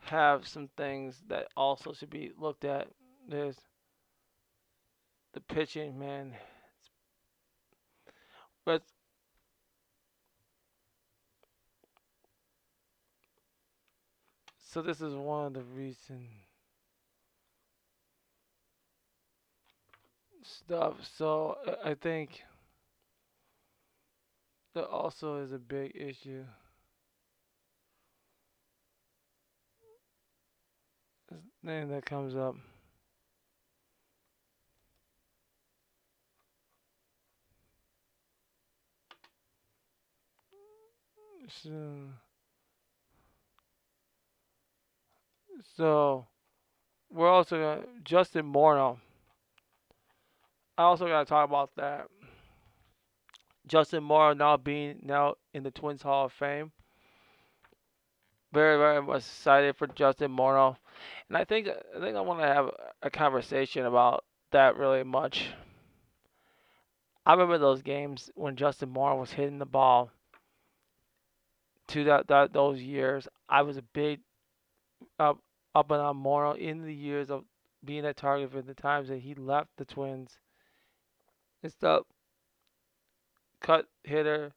have 0.00 0.46
some 0.46 0.68
things 0.76 1.22
that 1.28 1.48
also 1.56 1.94
should 1.94 2.10
be 2.10 2.30
looked 2.38 2.66
at. 2.66 2.88
There's 3.26 3.56
the 5.32 5.40
pitching, 5.40 5.98
man. 5.98 6.34
But 8.66 8.82
so 14.76 14.82
this 14.82 15.00
is 15.00 15.14
one 15.14 15.46
of 15.46 15.54
the 15.54 15.62
recent 15.74 16.20
stuff. 20.42 20.96
So 21.16 21.56
I 21.82 21.94
think 21.94 22.42
that 24.74 24.84
also 24.84 25.36
is 25.36 25.52
a 25.52 25.58
big 25.58 25.92
issue. 25.94 26.44
Name 31.62 31.88
that 31.88 32.04
comes 32.04 32.36
up. 32.36 32.56
So, 41.62 41.70
so 45.76 46.26
we're 47.10 47.30
also 47.30 47.58
gonna 47.58 47.86
Justin 48.04 48.50
Morneau. 48.52 48.92
Um, 48.92 49.00
I 50.78 50.82
also 50.82 51.06
gotta 51.06 51.26
talk 51.26 51.48
about 51.48 51.70
that. 51.76 52.08
Justin 53.66 54.02
Morneau 54.02 54.36
now 54.36 54.56
being 54.56 55.00
now 55.02 55.34
in 55.54 55.62
the 55.62 55.70
Twins 55.70 56.02
Hall 56.02 56.26
of 56.26 56.32
Fame. 56.32 56.72
Very, 58.52 58.78
very 58.78 59.16
excited 59.16 59.76
for 59.76 59.86
Justin 59.88 60.30
Morneau, 60.30 60.70
um, 60.70 60.76
and 61.28 61.36
I 61.36 61.44
think 61.44 61.68
I 61.68 62.00
think 62.00 62.16
I 62.16 62.20
want 62.20 62.40
to 62.40 62.46
have 62.46 62.70
a 63.02 63.10
conversation 63.10 63.84
about 63.84 64.24
that 64.52 64.76
really 64.76 65.02
much. 65.02 65.48
I 67.26 67.32
remember 67.32 67.58
those 67.58 67.82
games 67.82 68.30
when 68.34 68.54
Justin 68.56 68.90
Morneau 68.90 69.18
was 69.18 69.32
hitting 69.32 69.58
the 69.58 69.66
ball. 69.66 70.10
To 71.88 72.04
that, 72.04 72.26
that 72.28 72.52
those 72.52 72.80
years, 72.80 73.28
I 73.48 73.62
was 73.62 73.76
a 73.76 73.82
big 73.82 74.20
up 75.20 75.38
up 75.76 75.90
and 75.90 76.00
on 76.00 76.16
Morneau 76.16 76.56
in 76.56 76.86
the 76.86 76.94
years 76.94 77.30
of 77.30 77.44
being 77.84 78.06
at 78.06 78.16
Target 78.16 78.50
for 78.50 78.62
the 78.62 78.72
times 78.72 79.08
that 79.08 79.18
he 79.18 79.34
left 79.34 79.68
the 79.76 79.84
Twins. 79.84 80.38
and 81.62 81.70
stuff. 81.70 82.04
cut 83.60 83.86
hitter, 84.02 84.52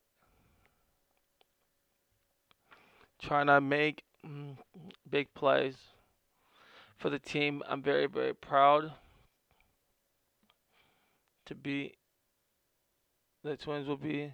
trying 3.22 3.48
to 3.48 3.60
make 3.60 4.04
mm, 4.26 4.56
big 5.10 5.28
plays 5.34 5.76
for 6.96 7.10
the 7.10 7.20
team. 7.20 7.64
I'm 7.68 7.82
very, 7.82 8.08
very 8.08 8.34
proud 8.34 8.94
to 11.48 11.56
be 11.56 11.96
the 13.44 13.58
Twins 13.58 13.90
will 13.90 13.98
be. 13.98 14.32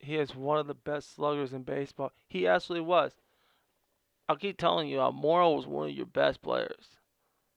He 0.00 0.16
is 0.16 0.34
one 0.34 0.58
of 0.58 0.66
the 0.66 0.74
best 0.74 1.14
sluggers 1.14 1.52
in 1.52 1.62
baseball. 1.62 2.10
He 2.26 2.48
actually 2.48 2.80
was. 2.80 3.12
I'll 4.28 4.36
keep 4.36 4.58
telling 4.58 4.88
you, 4.88 4.98
Morneau 5.12 5.54
was 5.54 5.66
one 5.66 5.88
of 5.88 5.94
your 5.94 6.06
best 6.06 6.42
players, 6.42 6.98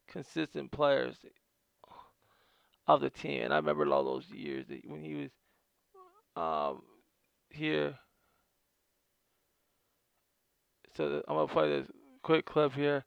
consistent 0.08 0.72
players 0.72 1.18
of 2.88 3.02
the 3.02 3.10
team. 3.10 3.44
And 3.44 3.54
I 3.54 3.58
remember 3.58 3.92
all 3.92 4.06
those 4.06 4.30
years 4.30 4.68
that 4.70 4.82
when 4.86 5.02
he 5.02 5.16
was 5.16 5.32
um, 6.36 6.84
here. 7.50 7.96
So 10.96 11.24
I'm 11.28 11.36
gonna 11.36 11.48
play 11.48 11.70
this 11.70 11.88
quick 12.24 12.46
clip 12.46 12.74
here. 12.74 13.06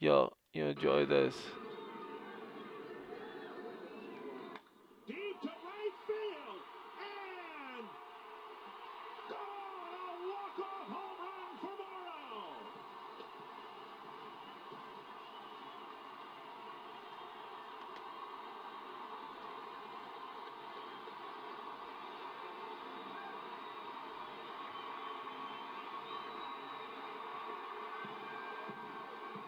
Yo, 0.00 0.32
you 0.52 0.66
enjoy 0.66 1.04
this. 1.06 1.34
Deep 5.06 5.40
to 5.42 5.48
right 5.48 5.94
field. 6.06 6.62
And 7.00 7.86
gone. 9.30 9.38
A 9.98 10.14
walk-off 10.30 10.88
home 10.88 11.18
run 11.20 11.50
for 11.60 11.74
Morneau. 11.78 12.54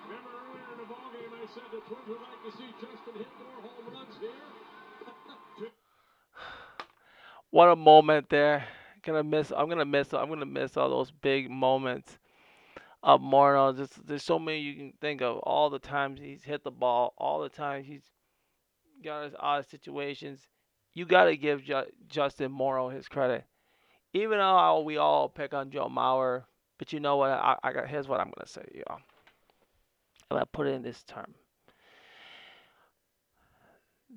Remember 0.06 0.30
earlier 0.30 0.70
in 0.72 0.78
the 0.78 0.84
ballgame 0.86 1.34
I 1.34 1.46
said 1.54 1.64
the 1.72 1.78
Twins 1.78 1.85
What 7.50 7.68
a 7.68 7.76
moment 7.76 8.28
there. 8.28 8.66
Gonna 9.02 9.24
miss. 9.24 9.52
I'm 9.56 9.68
gonna 9.68 9.84
miss. 9.84 10.12
I'm 10.12 10.28
gonna 10.28 10.46
miss 10.46 10.76
all 10.76 10.90
those 10.90 11.10
big 11.10 11.50
moments 11.50 12.18
of 13.02 13.20
Morneau. 13.20 13.76
Just 13.76 14.06
there's 14.06 14.24
so 14.24 14.38
many 14.38 14.60
you 14.60 14.74
can 14.74 14.92
think 15.00 15.22
of. 15.22 15.38
All 15.38 15.70
the 15.70 15.78
times 15.78 16.20
he's 16.20 16.44
hit 16.44 16.64
the 16.64 16.70
ball. 16.70 17.14
All 17.16 17.40
the 17.40 17.48
times 17.48 17.86
he's 17.86 18.02
got 19.04 19.32
out 19.42 19.60
of 19.60 19.66
situations. 19.66 20.40
You 20.94 21.06
gotta 21.06 21.36
give 21.36 21.62
Ju- 21.62 21.90
Justin 22.08 22.52
Morneau 22.52 22.92
his 22.92 23.08
credit. 23.08 23.44
Even 24.12 24.38
though 24.38 24.80
we 24.80 24.96
all 24.96 25.28
pick 25.28 25.54
on 25.54 25.70
Joe 25.70 25.88
Mauer, 25.88 26.44
but 26.78 26.92
you 26.92 27.00
know 27.00 27.16
what? 27.16 27.30
I, 27.30 27.56
I 27.62 27.72
got 27.72 27.88
here's 27.88 28.08
what 28.08 28.20
I'm 28.20 28.32
gonna 28.36 28.46
say, 28.48 28.64
y'all. 28.74 29.00
Gonna 30.30 30.46
put 30.46 30.66
it 30.66 30.74
in 30.74 30.82
this 30.82 31.02
term. 31.04 31.34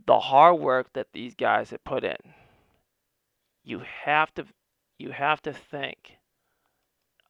The 0.05 0.19
hard 0.19 0.59
work 0.59 0.93
that 0.93 1.07
these 1.13 1.35
guys 1.35 1.69
have 1.71 1.83
put 1.83 2.03
in, 2.03 2.17
you 3.63 3.81
have 4.03 4.33
to 4.35 4.45
you 4.97 5.11
have 5.11 5.41
to 5.43 5.53
think 5.53 6.17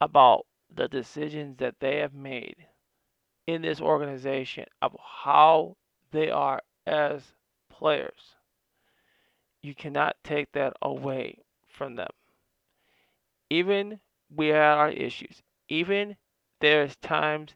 about 0.01 0.45
the 0.73 0.87
decisions 0.87 1.57
that 1.57 1.75
they 1.79 1.97
have 1.97 2.13
made 2.13 2.67
in 3.47 3.61
this 3.61 3.81
organization 3.81 4.65
of 4.81 4.95
how 5.23 5.75
they 6.11 6.29
are 6.29 6.61
as 6.85 7.33
players. 7.69 8.35
You 9.61 9.75
cannot 9.75 10.15
take 10.23 10.51
that 10.53 10.73
away 10.81 11.39
from 11.67 11.95
them. 11.95 12.09
Even 13.49 13.99
we 14.33 14.47
had 14.47 14.77
our 14.77 14.89
issues. 14.89 15.41
Even 15.67 16.15
there's 16.61 16.95
times 16.97 17.55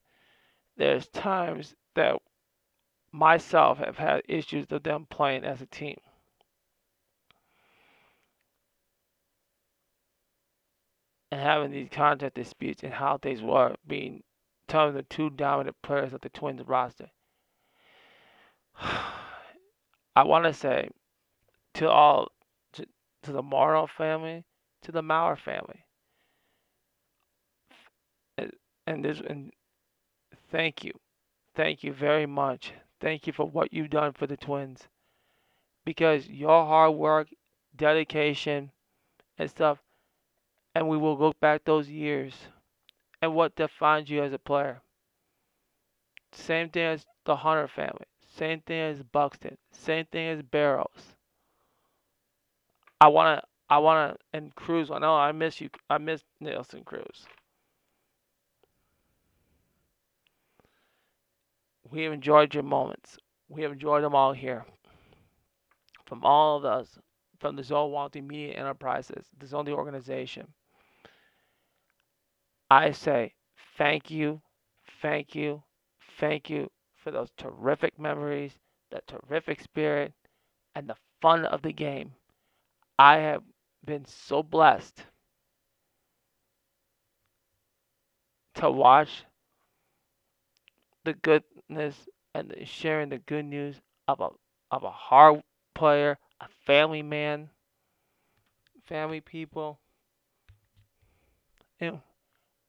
there's 0.76 1.08
times 1.08 1.76
that 1.96 2.18
myself 3.14 3.78
have 3.78 3.98
had 3.98 4.24
issues 4.28 4.66
of 4.72 4.84
them 4.84 5.06
playing 5.10 5.46
as 5.46 5.62
a 5.62 5.68
team. 5.68 5.98
And 11.32 11.40
having 11.40 11.72
these 11.72 11.90
contract 11.90 12.36
disputes 12.36 12.84
and 12.84 12.94
how 12.94 13.18
things 13.18 13.42
were 13.42 13.76
being 13.88 14.24
telling 14.68 14.96
the 14.96 15.04
two 15.04 15.30
dominant 15.30 15.76
players 15.82 16.14
of 16.14 16.22
the 16.22 16.30
Twins 16.30 16.62
roster. 16.68 17.10
I 18.80 20.24
want 20.24 20.46
to 20.46 20.54
say 20.54 20.90
to 21.76 21.90
all, 21.90 22.30
to, 22.74 22.86
to 23.24 23.32
the 23.32 23.42
Morneau 23.42 23.88
family, 23.90 24.44
to 24.84 24.92
the 24.92 25.02
Mauer 25.02 25.38
family, 25.38 25.86
and 28.86 29.04
this, 29.04 29.20
and 29.20 29.52
thank 30.52 30.84
you, 30.84 30.92
thank 31.56 31.84
you 31.84 31.94
very 31.94 32.26
much. 32.26 32.74
Thank 33.04 33.28
you 33.28 33.34
for 33.34 33.46
what 33.46 33.74
you've 33.74 33.90
done 33.90 34.14
for 34.14 34.28
the 34.28 34.38
Twins, 34.38 34.88
because 35.84 36.30
your 36.30 36.66
hard 36.66 36.96
work, 36.96 37.28
dedication, 37.76 38.72
and 39.38 39.50
stuff, 39.50 39.80
and 40.74 40.88
we 40.88 40.96
will 40.96 41.18
look 41.18 41.38
back 41.42 41.66
those 41.66 41.90
years, 41.90 42.34
and 43.22 43.36
what 43.36 43.58
defines 43.58 44.10
you 44.10 44.24
as 44.24 44.32
a 44.32 44.40
player. 44.40 44.80
Same 46.32 46.70
thing 46.70 46.86
as 46.86 47.06
the 47.26 47.36
Hunter 47.36 47.68
family. 47.68 48.06
Same 48.38 48.62
thing 48.62 48.80
as 48.80 49.04
Buxton. 49.04 49.58
Same 49.74 50.06
thing 50.06 50.30
as 50.30 50.42
Barrows. 50.42 51.18
I 53.02 53.10
wanna, 53.10 53.44
I 53.70 53.80
wanna, 53.80 54.16
and 54.32 54.56
Cruz. 54.56 54.90
I 54.90 55.00
know 55.00 55.14
I 55.14 55.34
miss 55.34 55.60
you. 55.60 55.70
I 55.90 55.98
miss 55.98 56.24
Nelson 56.40 56.86
Cruz. 56.86 57.26
We 61.92 62.04
have 62.04 62.14
enjoyed 62.14 62.54
your 62.54 62.64
moments. 62.64 63.18
We 63.50 63.62
have 63.64 63.74
enjoyed 63.74 64.04
them 64.04 64.16
all 64.16 64.34
here. 64.34 64.66
From 66.06 66.24
all 66.24 66.58
of 66.58 66.66
us, 66.66 66.98
from 67.40 67.56
the 67.56 67.62
Zolwanti 67.62 68.26
Media 68.26 68.54
Enterprises, 68.56 69.26
the 69.38 69.46
Zonti 69.46 69.70
organization. 69.70 70.48
I 72.72 72.92
say 72.92 73.34
thank 73.78 74.10
you, 74.10 74.42
thank 75.02 75.36
you, 75.36 75.62
thank 76.20 76.50
you 76.50 76.70
for 77.04 77.12
those 77.12 77.30
terrific 77.38 78.00
memories, 78.00 78.54
the 78.92 79.02
terrific 79.08 79.62
spirit, 79.62 80.14
and 80.76 80.88
the 80.90 80.96
fun 81.22 81.46
of 81.46 81.62
the 81.62 81.74
game. 81.74 82.14
I 82.98 83.18
have 83.18 83.44
been 83.86 84.06
so 84.06 84.42
blessed 84.42 85.04
to 88.56 88.72
watch 88.72 89.26
the 91.04 91.14
goodness 91.14 92.08
and 92.34 92.54
sharing 92.66 93.10
the 93.10 93.20
good 93.20 93.46
news 93.46 93.82
of 94.08 94.20
a 94.22 94.30
of 94.72 94.84
a 94.84 94.92
hard 94.92 95.44
player, 95.76 96.18
a 96.42 96.48
family 96.66 97.02
man, 97.02 97.50
family 98.84 99.20
people. 99.22 99.80
Know, 101.80 102.02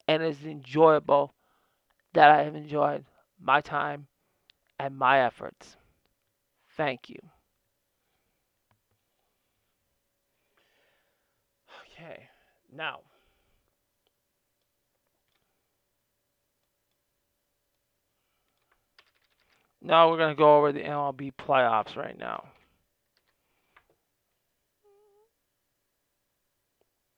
and 0.09 0.22
it's 0.22 0.45
enjoyable 0.45 1.35
that 2.14 2.30
I 2.30 2.45
have 2.45 2.55
enjoyed 2.57 3.05
my 3.41 3.61
time 3.61 4.09
and 4.78 4.97
my 4.97 5.20
efforts. 5.20 5.76
Thank 6.76 7.09
you. 7.11 7.18
Okay, 11.93 12.28
now. 12.72 13.01
Now 19.87 20.11
we're 20.11 20.16
going 20.16 20.35
to 20.35 20.39
go 20.39 20.57
over 20.57 20.72
the 20.72 20.80
MLB 20.80 21.32
playoffs 21.39 21.95
right 21.95 22.18
now. 22.18 22.45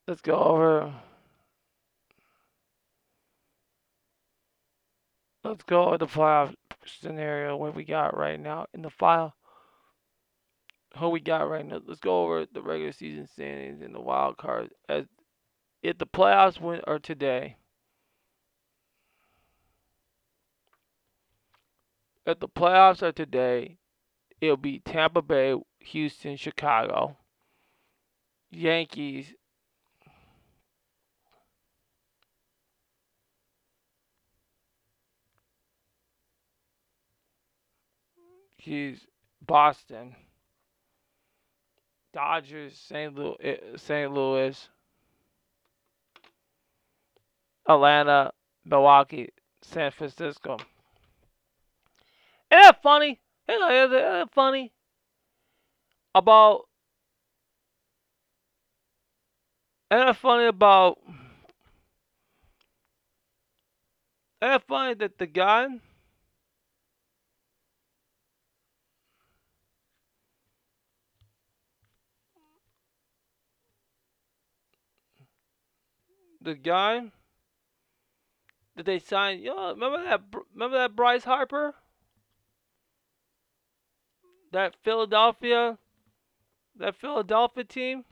Let's 0.09 0.21
go 0.21 0.35
over. 0.35 0.93
Let's 5.45 5.63
go 5.63 5.85
over 5.85 5.99
the 5.99 6.07
playoff 6.07 6.55
scenario 6.85 7.57
what 7.57 7.77
we 7.77 7.85
got 7.85 8.17
right 8.17 8.39
now 8.39 8.67
in 8.75 8.83
the 8.83 8.91
file. 8.91 9.37
Who 10.99 11.11
we 11.11 11.21
got 11.21 11.49
right 11.49 11.65
now? 11.65 11.81
Let's 11.87 12.01
go 12.01 12.25
over 12.25 12.47
the 12.53 12.63
regular 12.63 12.91
season 12.91 13.29
standings 13.29 13.81
and 13.81 13.95
the 13.95 14.01
wild 14.01 14.39
cards. 14.39 14.73
As 14.89 15.05
if 15.85 15.99
the 15.99 16.07
playoffs 16.07 16.61
win 16.61 16.81
are 16.89 16.99
today, 16.99 17.59
if 22.27 22.41
the 22.41 22.49
playoffs 22.49 23.03
are 23.03 23.13
today, 23.13 23.79
it'll 24.41 24.57
be 24.57 24.81
Tampa 24.81 25.23
Bay, 25.23 25.55
Houston, 25.81 26.37
Chicago, 26.37 27.17
Yankees, 28.51 29.33
He's 38.59 39.07
Boston, 39.47 40.17
Dodgers, 42.13 42.77
St. 42.77 43.15
Louis, 43.15 43.37
eh, 43.41 43.57
St. 43.77 44.13
Louis, 44.13 44.69
Atlanta, 47.69 48.33
Milwaukee, 48.65 49.29
San 49.63 49.93
Francisco. 49.93 50.57
Isn't 52.57 52.63
that 52.63 52.83
funny? 52.83 53.21
Isn't 53.47 53.91
that 53.91 54.31
funny? 54.33 54.73
About 56.15 56.63
isn't 59.91 60.07
that 60.07 60.17
funny 60.17 60.47
about 60.47 60.99
isn't 64.41 64.53
that 64.53 64.67
funny 64.67 64.95
that 64.95 65.19
the 65.19 65.27
guy 65.27 65.67
the 76.41 76.55
guy 76.55 77.13
that 78.77 78.87
they 78.87 78.99
signed. 78.99 79.43
You 79.43 79.55
know, 79.55 79.75
remember 79.75 80.03
that? 80.05 80.23
Remember 80.55 80.79
that 80.79 80.97
Bryce 80.97 81.25
Harper? 81.25 81.75
That 84.57 84.75
Philadelphia, 84.83 85.77
that 86.77 86.97
Philadelphia 86.97 87.63
team. 87.63 88.07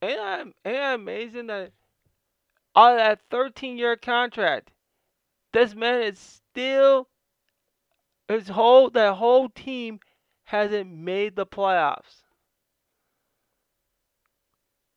Ain't 0.00 0.16
that, 0.16 0.40
ain't 0.40 0.54
that 0.64 0.94
amazing 0.94 1.48
that 1.48 1.72
out 2.74 2.92
of 2.92 2.98
that 2.98 3.20
13 3.30 3.76
year 3.76 3.96
contract, 3.96 4.70
this 5.52 5.74
man 5.74 6.04
is 6.04 6.18
still 6.18 7.08
his 8.28 8.48
whole 8.48 8.88
that 8.88 9.16
whole 9.16 9.50
team 9.50 10.00
hasn't 10.44 10.90
made 10.90 11.36
the 11.36 11.44
playoffs. 11.44 12.22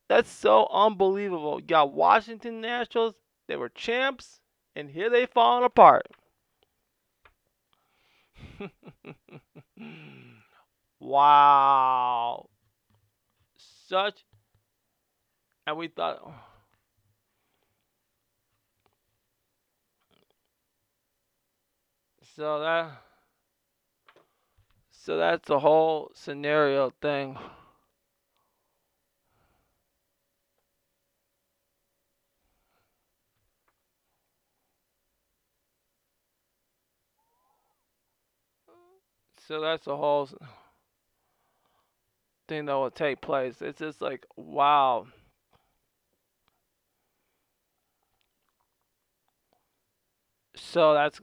That's 0.08 0.32
so 0.32 0.70
unbelievable. 0.72 1.60
You 1.60 1.66
got 1.68 1.91
Washington 1.91 2.62
Nationals, 2.62 3.16
they 3.50 3.58
were 3.58 3.68
champs, 3.68 4.39
and 4.74 4.89
here 4.89 5.10
they 5.10 5.26
falling 5.26 5.66
apart. 5.66 6.08
wow. 10.99 12.49
Such 13.88 14.24
and 15.68 15.78
we 15.78 15.88
thought 15.88 16.20
oh. 16.26 16.34
so 22.36 22.60
that 22.60 23.01
so 24.91 25.18
that's 25.18 25.47
the 25.47 25.60
whole 25.60 26.12
scenario 26.16 26.91
thing. 27.01 27.38
So 39.48 39.62
that's 39.62 39.86
the 39.86 39.96
whole 39.96 40.28
thing 42.48 42.66
that 42.66 42.74
will 42.74 42.89
take 42.89 43.22
place. 43.22 43.62
It's 43.62 43.80
just 43.80 44.02
like, 44.02 44.26
wow. 44.36 45.06
So 50.56 50.93
that's 50.93 51.22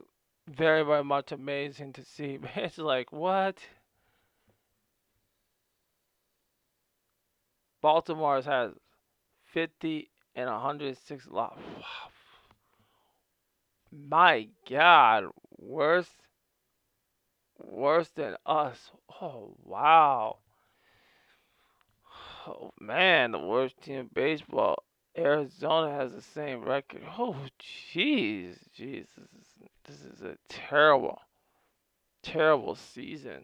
very, 0.48 0.84
very 0.84 1.02
much 1.02 1.32
amazing 1.32 1.94
to 1.94 2.04
see. 2.04 2.38
It's 2.56 2.78
like, 2.78 3.12
what? 3.12 3.58
Baltimore 7.80 8.40
has 8.42 8.72
50 9.52 10.10
and 10.36 10.48
106 10.48 11.26
loss. 11.28 11.58
Wow. 11.76 11.82
My 13.90 14.48
God, 14.70 15.24
worse 15.58 16.08
worse 17.64 18.08
than 18.14 18.36
us. 18.46 18.90
Oh, 19.20 19.54
wow. 19.64 20.38
Oh, 22.46 22.72
man, 22.80 23.32
the 23.32 23.38
worst 23.38 23.80
team 23.82 24.00
in 24.00 24.10
baseball. 24.12 24.82
Arizona 25.16 25.94
has 25.94 26.12
the 26.12 26.22
same 26.22 26.62
record. 26.62 27.02
Oh, 27.18 27.36
jeez. 27.94 28.56
Jeez. 28.76 29.06
This 29.16 29.28
is, 29.36 29.46
this 29.84 30.00
is 30.00 30.22
a 30.22 30.36
terrible, 30.48 31.20
terrible 32.22 32.74
season. 32.74 33.42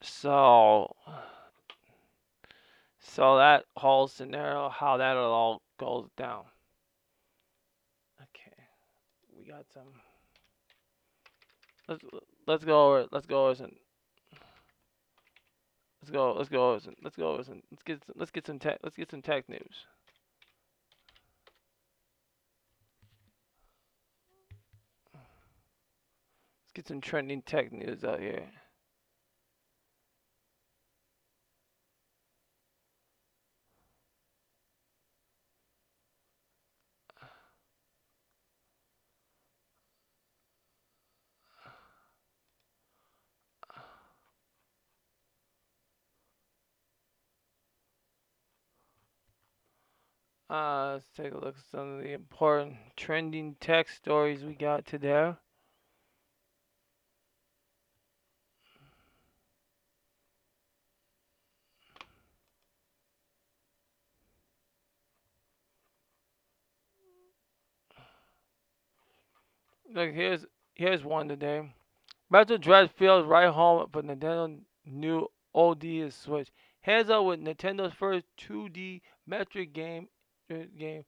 So, 0.00 0.94
so 3.00 3.38
that 3.38 3.64
whole 3.76 4.06
scenario, 4.06 4.68
how 4.68 4.96
that 4.98 5.16
all 5.16 5.62
goes 5.78 6.08
down. 6.16 6.44
Okay, 8.20 8.56
we 9.36 9.44
got 9.44 9.64
some. 9.72 9.84
Let's 11.88 12.04
let's 12.46 12.64
go 12.64 12.86
over 12.86 13.06
let's 13.10 13.26
go 13.26 13.46
over 13.46 13.54
some 13.54 13.70
let's 16.02 16.10
go 16.10 16.32
let's 16.34 16.50
go 16.50 16.70
over 16.70 16.80
let's 17.02 17.16
go 17.16 17.28
over 17.28 17.38
let's 17.70 17.82
get 17.82 18.04
some, 18.04 18.14
let's 18.14 18.30
get 18.30 18.46
some 18.46 18.58
tech 18.58 18.78
let's 18.82 18.96
get 18.96 19.10
some 19.10 19.22
tech 19.22 19.48
news. 19.48 19.86
Let's 26.60 26.72
get 26.74 26.88
some 26.88 27.00
trending 27.00 27.40
tech 27.40 27.72
news 27.72 28.04
out 28.04 28.20
here. 28.20 28.42
Uh, 50.50 50.92
let's 50.94 51.10
take 51.14 51.32
a 51.32 51.38
look 51.44 51.56
at 51.58 51.64
some 51.70 51.98
of 51.98 52.02
the 52.02 52.12
important 52.12 52.74
trending 52.96 53.54
tech 53.60 53.86
stories 53.86 54.42
we 54.42 54.54
got 54.54 54.86
today. 54.86 55.34
Look, 69.94 70.12
here's 70.14 70.46
here's 70.74 71.04
one 71.04 71.28
today. 71.28 71.70
Metroid 72.32 72.62
Dread 72.62 72.90
feels 72.92 73.26
right 73.26 73.50
home 73.50 73.88
for 73.92 74.02
Nintendo 74.02 74.58
new 74.86 75.26
ODS 75.54 76.14
Switch. 76.14 76.48
Hands 76.80 77.10
up 77.10 77.24
with 77.26 77.40
Nintendo's 77.40 77.92
first 77.92 78.24
2D 78.38 79.02
Metroid 79.28 79.74
game 79.74 80.08
game 80.48 81.04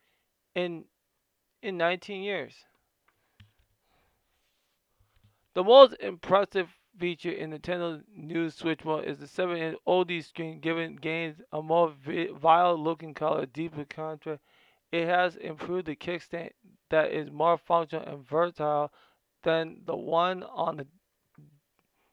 in 0.55 0.85
in 1.63 1.77
19 1.77 2.23
years. 2.23 2.55
The 5.55 5.65
most 5.65 5.95
impressive 6.01 6.69
feature 6.99 7.31
in 7.31 7.51
Nintendo's 7.51 8.03
new 8.15 8.51
Switch 8.51 8.85
mode 8.85 9.05
is 9.05 9.19
the 9.19 9.27
7-inch 9.27 9.77
OLED 9.87 10.25
screen, 10.25 10.61
giving 10.61 10.97
games 10.97 11.41
a 11.53 11.61
more 11.61 11.93
vile-looking 12.05 13.15
color, 13.15 13.47
deeper 13.47 13.85
contrast. 13.85 14.43
It 14.93 15.07
has 15.07 15.37
improved 15.37 15.87
the 15.87 15.97
kickstand 15.97 16.51
that 16.91 17.13
is 17.13 17.31
more 17.31 17.59
functional 17.59 18.07
and 18.07 18.29
versatile 18.29 18.93
than 19.43 19.83
the 19.87 19.97
one 19.97 20.43
on 20.43 20.77
the 20.77 20.87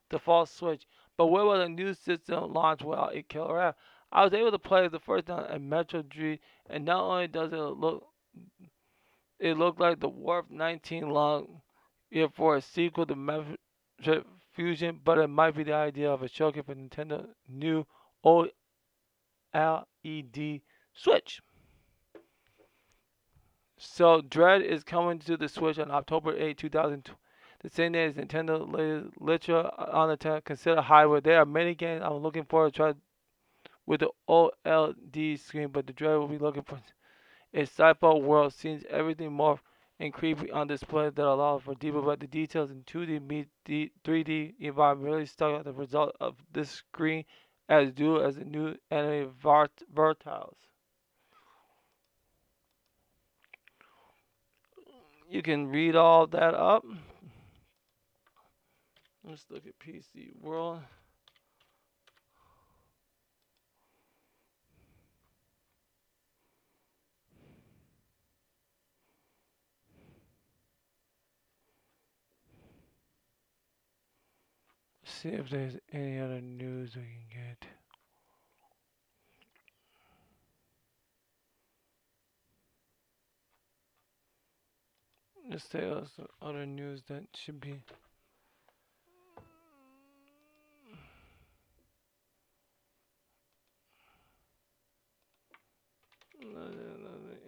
default 0.09 0.49
Switch. 0.49 0.85
But 1.17 1.27
where 1.27 1.45
will 1.45 1.59
the 1.59 1.69
new 1.69 1.93
system 1.93 2.53
launch 2.53 2.83
without 2.83 3.15
a 3.15 3.23
killer 3.23 3.59
app? 3.59 3.77
I 4.11 4.23
was 4.23 4.33
able 4.33 4.51
to 4.51 4.59
play 4.59 4.87
the 4.87 4.99
first 4.99 5.27
time 5.27 5.45
at 5.49 5.61
Metroid 5.61 6.09
Dread, 6.09 6.39
and 6.69 6.85
not 6.85 7.03
only 7.03 7.27
does 7.27 7.51
it 7.51 7.57
look 7.57 8.07
it 9.39 9.57
looked 9.57 9.79
like 9.79 9.99
the 9.99 10.09
Warp 10.09 10.49
19 10.49 11.09
long 11.09 11.61
year 12.09 12.29
for 12.29 12.55
a 12.55 12.61
sequel 12.61 13.05
to 13.05 13.15
Metroid 13.15 14.23
Fusion, 14.53 14.99
but 15.03 15.19
it 15.19 15.27
might 15.27 15.55
be 15.55 15.63
the 15.63 15.73
idea 15.73 16.11
of 16.11 16.23
a 16.23 16.27
showcase 16.27 16.63
for 16.65 16.73
Nintendo 16.73 17.27
new 17.47 17.85
OLED 18.25 18.51
Switch. 20.93 21.41
So 23.77 24.21
Dread 24.21 24.63
is 24.63 24.83
coming 24.83 25.19
to 25.19 25.37
the 25.37 25.47
Switch 25.47 25.77
on 25.77 25.91
October 25.91 26.35
8, 26.35 26.57
2020. 26.57 27.15
The 27.61 27.69
same 27.69 27.91
day 27.91 28.05
as 28.05 28.13
Nintendo 28.13 29.11
Litra 29.19 29.65
uh, 29.65 29.89
on 29.91 30.09
the 30.09 30.17
10 30.17 30.41
consider 30.41 30.81
hybrid. 30.81 31.23
There 31.23 31.39
are 31.39 31.45
many 31.45 31.73
games 31.73 32.03
I'm 32.03 32.17
looking 32.17 32.45
forward 32.45 32.73
to 32.73 32.77
try 32.77 32.93
with 33.87 34.01
the 34.01 34.09
OLED 34.29 35.39
screen, 35.39 35.69
but 35.69 35.87
the 35.87 35.93
Dread 35.93 36.19
will 36.19 36.27
be 36.27 36.37
looking 36.37 36.61
for 36.61 36.79
a 37.53 37.61
sci-fi 37.61 38.13
world 38.13 38.53
seems 38.53 38.83
everything 38.89 39.31
more 39.31 39.59
and 39.99 40.13
creepy 40.13 40.51
on 40.51 40.67
display 40.67 41.09
that 41.09 41.25
allows 41.25 41.63
for 41.63 41.73
deeper 41.73 42.01
but 42.01 42.19
the 42.19 42.27
details 42.27 42.69
in 42.69 42.83
2D 42.83 43.25
meet 43.27 43.47
3D 43.65 44.53
environment 44.59 45.11
really 45.11 45.25
stuck 45.25 45.53
out 45.53 45.63
the 45.63 45.73
result 45.73 46.15
of 46.19 46.35
this 46.51 46.69
screen 46.69 47.23
as 47.69 47.91
dual 47.93 48.23
as 48.23 48.35
the 48.35 48.45
new 48.45 48.75
anime 48.91 49.31
Vert 49.41 49.71
Vertiles. 49.93 50.57
You 55.29 55.41
can 55.41 55.67
read 55.67 55.95
all 55.95 56.27
that 56.27 56.53
up. 56.53 56.85
Let's 59.23 59.45
look 59.49 59.63
at 59.65 59.77
PC 59.79 60.31
World. 60.39 60.79
See 75.21 75.29
if 75.29 75.49
there's 75.49 75.75
any 75.91 76.19
other 76.19 76.41
news 76.41 76.95
we 76.95 77.01
can 77.01 77.57
get. 77.57 77.67
Let's 85.49 85.67
tell 85.69 85.97
us 85.99 86.09
other 86.41 86.65
news 86.67 87.01
that 87.07 87.23
should 87.33 87.59
be. 87.59 87.81
Another 96.41 96.77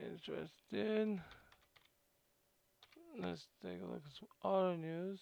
interesting. 0.01 1.22
Let's 3.22 3.47
take 3.61 3.82
a 3.82 3.86
look 3.86 4.01
at 4.05 4.17
some 4.17 4.30
other 4.43 4.76
news. 4.76 5.20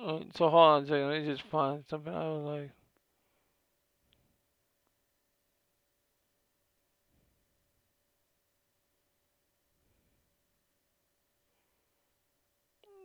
Uh, 0.00 0.20
so 0.34 0.48
hold 0.48 0.54
on 0.54 0.82
a 0.82 0.86
second, 0.86 1.08
let 1.10 1.20
me 1.22 1.26
just 1.26 1.42
find 1.42 1.84
something 1.86 2.12
I 2.12 2.28
was 2.28 2.42
like. 2.42 2.70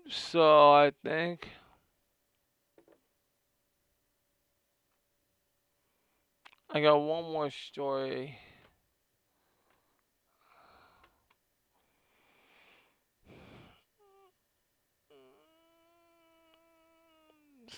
So 0.09 0.73
I 0.73 0.91
think 1.03 1.47
I 6.69 6.79
got 6.81 6.97
one 6.97 7.23
more 7.23 7.49
story. 7.49 8.37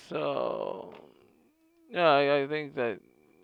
So, 0.09 0.93
yeah, 1.89 2.09
I, 2.09 2.43
I 2.43 2.47
think 2.47 2.75
that 2.75 2.99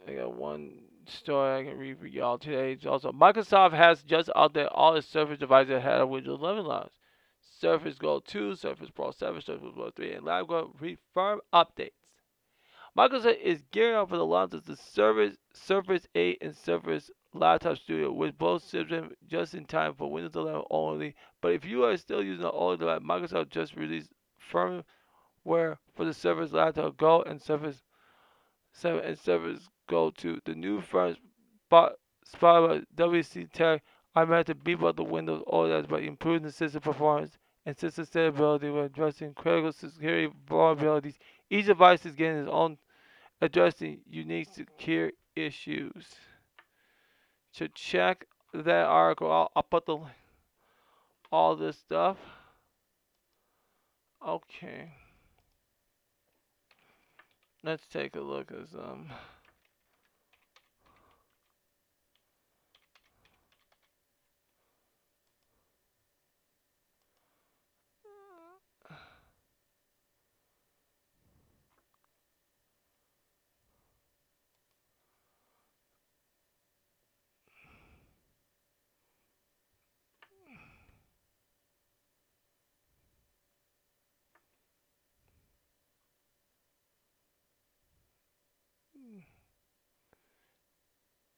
I 0.08 0.14
got 0.14 0.36
one 0.36 0.84
story 1.08 1.60
I 1.60 1.70
can 1.70 1.78
read 1.78 2.00
for 2.00 2.08
y'all 2.08 2.38
today. 2.38 2.74
It's 2.74 2.86
also, 2.86 3.12
Microsoft 3.12 3.74
has 3.74 4.02
just 4.04 4.30
out 4.36 4.54
there 4.54 4.72
all 4.72 4.96
its 4.96 5.08
Surface 5.08 5.40
devices 5.40 5.74
ahead 5.74 6.00
of 6.00 6.10
Windows 6.10 6.40
11 6.40 6.66
launch. 6.66 6.92
Surface 7.60 7.98
Go 7.98 8.20
2, 8.20 8.56
Surface 8.56 8.90
Pro 8.90 9.12
7, 9.12 9.42
Surface 9.42 9.72
Pro 9.76 9.92
3, 9.92 10.14
and 10.14 10.26
LabGo 10.26 10.98
firm 11.14 11.42
updates. 11.54 11.92
Microsoft 12.98 13.42
is 13.42 13.64
gearing 13.72 13.96
up 13.96 14.10
for 14.10 14.18
the 14.18 14.26
launch 14.26 14.54
of 14.54 14.66
the 14.66 14.78
Surface, 14.78 15.36
Surface 15.54 16.08
8 16.16 16.38
and 16.42 16.56
Surface 16.56 17.12
Laptop 17.34 17.78
Studio, 17.78 18.12
with 18.12 18.38
both 18.38 18.64
systems 18.64 19.14
just 19.28 19.54
in 19.54 19.66
time 19.66 19.96
for 19.96 20.12
Windows 20.12 20.36
11 20.36 20.64
only. 20.70 21.16
But 21.42 21.54
if 21.54 21.66
you 21.66 21.84
are 21.84 21.98
still 21.98 22.24
using 22.24 22.46
an 22.46 22.52
older 22.54 22.78
device, 22.78 23.02
Microsoft 23.02 23.50
just 23.50 23.76
released 23.76 24.12
firm 24.38 24.84
where 25.44 25.78
for 25.96 26.06
the 26.06 26.14
Surface 26.14 26.52
Laptop 26.52 26.98
Go 26.98 27.22
and 27.22 27.42
7 27.42 27.74
and 28.84 29.20
Surface 29.20 29.70
Go 29.88 30.12
to 30.12 30.40
The 30.46 30.56
new 30.56 30.82
front 30.82 31.18
spot, 31.68 31.94
spot 32.26 32.70
by 32.70 33.04
WC 33.04 33.52
Tech 33.52 33.84
are 34.16 34.26
meant 34.26 34.48
to 34.48 34.56
beef 34.56 34.84
up 34.84 34.96
the 34.96 35.04
Windows 35.04 35.44
OS 35.48 35.86
by 35.88 36.00
improving 36.00 36.44
the 36.44 36.52
system 36.52 36.82
performance 36.82 37.38
and 37.66 37.78
system 37.78 38.06
stability 38.06 38.70
when 38.70 38.86
addressing 38.86 39.34
critical 39.34 39.72
security 39.72 40.34
vulnerabilities. 40.48 41.16
Each 41.50 41.66
device 41.66 42.06
is 42.06 42.16
getting 42.16 42.42
its 42.42 42.50
own 42.52 42.78
addressing 43.42 44.00
unique 44.10 44.50
secure 44.54 45.12
issues. 45.36 46.16
To 47.56 47.68
check 47.70 48.26
that 48.54 48.86
article, 48.86 49.32
I'll, 49.32 49.52
I'll 49.56 49.64
put 49.64 49.86
the 49.86 49.98
all 51.32 51.56
this 51.56 51.78
stuff. 51.78 52.18
Okay. 54.26 54.94
Let's 57.64 57.88
take 57.88 58.18
a 58.18 58.22
look 58.22 58.52
at 58.52 58.68
some. 58.74 59.10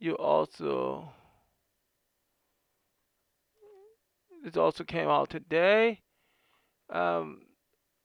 You 0.06 0.16
also 0.16 1.12
this 4.44 4.56
also 4.56 4.84
came 4.84 5.10
out 5.10 5.32
today. 5.32 6.02
Um, 6.92 7.42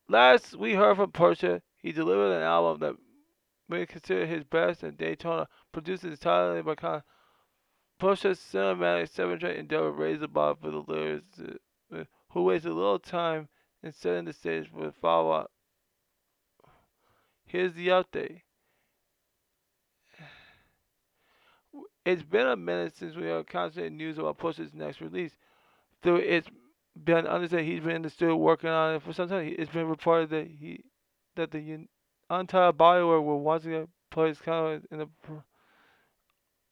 last 0.09 0.57
we 0.57 0.73
heard 0.73 0.97
from 0.97 1.13
Pusha, 1.13 1.61
he 1.77 1.93
delivered 1.93 2.33
an 2.33 2.43
album 2.43 2.81
that 2.81 2.97
we 3.69 3.85
consider 3.85 4.25
his 4.25 4.45
best, 4.45 4.83
and 4.83 4.97
Daytona 4.97 5.47
produced 5.71 6.05
entirely 6.05 6.63
by 6.63 6.75
Pusha 6.75 7.03
cinematic 8.01 9.11
seven-track 9.11 9.57
endeavor 9.57 9.93
raised 9.93 10.23
the 10.23 10.29
bar 10.29 10.57
for 10.61 10.71
the 10.71 10.83
lyricist, 10.83 11.59
uh, 11.95 12.05
who 12.31 12.45
wasted 12.45 12.73
a 12.73 12.75
little 12.75 12.99
time 12.99 13.49
in 13.83 13.93
setting 13.93 14.25
the 14.25 14.33
stage 14.33 14.71
for 14.71 14.87
the 14.87 14.93
follow-up. 14.93 15.51
Here's 17.45 17.75
the 17.75 17.89
update. 17.89 18.41
It's 22.05 22.23
been 22.23 22.47
a 22.47 22.57
minute 22.57 22.97
since 22.97 23.15
we 23.15 23.27
have 23.27 23.47
constant 23.47 23.95
news 23.95 24.19
about 24.19 24.39
Pusha's 24.39 24.73
next 24.73 25.01
release. 25.01 25.33
Though 26.03 26.17
it's 26.17 26.49
been 27.05 27.27
understood 27.27 27.65
he's 27.65 27.83
been 27.83 27.97
in 27.97 28.03
the 28.03 28.11
studio 28.11 28.37
working 28.37 28.71
on 28.71 28.95
it 28.95 29.03
for 29.03 29.13
some 29.13 29.29
time. 29.29 29.55
It's 29.59 29.71
been 29.71 29.87
reported 29.87 30.31
that 30.31 30.47
he 30.47 30.85
that 31.37 31.51
the 31.51 31.87
entire 32.31 32.73
Bioware 32.73 33.25
will 33.25 33.41
once 33.41 33.65
again 33.65 33.89
place 34.11 34.39
kind 34.41 34.87
in 34.91 34.99
the 34.99 35.09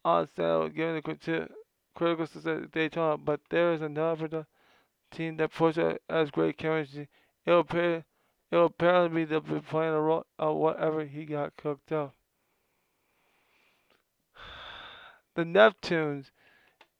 on 0.04 0.28
sale, 0.34 0.68
given 0.68 0.94
the 0.94 1.02
criti- 1.02 1.50
critical 1.94 2.26
success 2.26 2.64
of 2.64 2.72
Daytona. 2.72 3.18
But 3.18 3.40
there 3.50 3.72
is 3.72 3.82
another 3.82 4.46
team 5.10 5.36
that 5.36 5.52
Pusha 5.52 5.98
has 6.08 6.30
great 6.30 6.56
chemistry. 6.56 7.08
It'll 7.44 7.60
appear, 7.60 8.04
it'll 8.50 8.66
apparently 8.66 9.24
be 9.24 9.40
be 9.40 9.60
playing 9.60 9.94
a 9.94 10.00
role 10.00 10.26
of 10.38 10.56
whatever 10.56 11.04
he 11.04 11.24
got 11.24 11.56
cooked 11.56 11.92
up. 11.92 12.14
The 15.38 15.44
Neptunes 15.44 16.32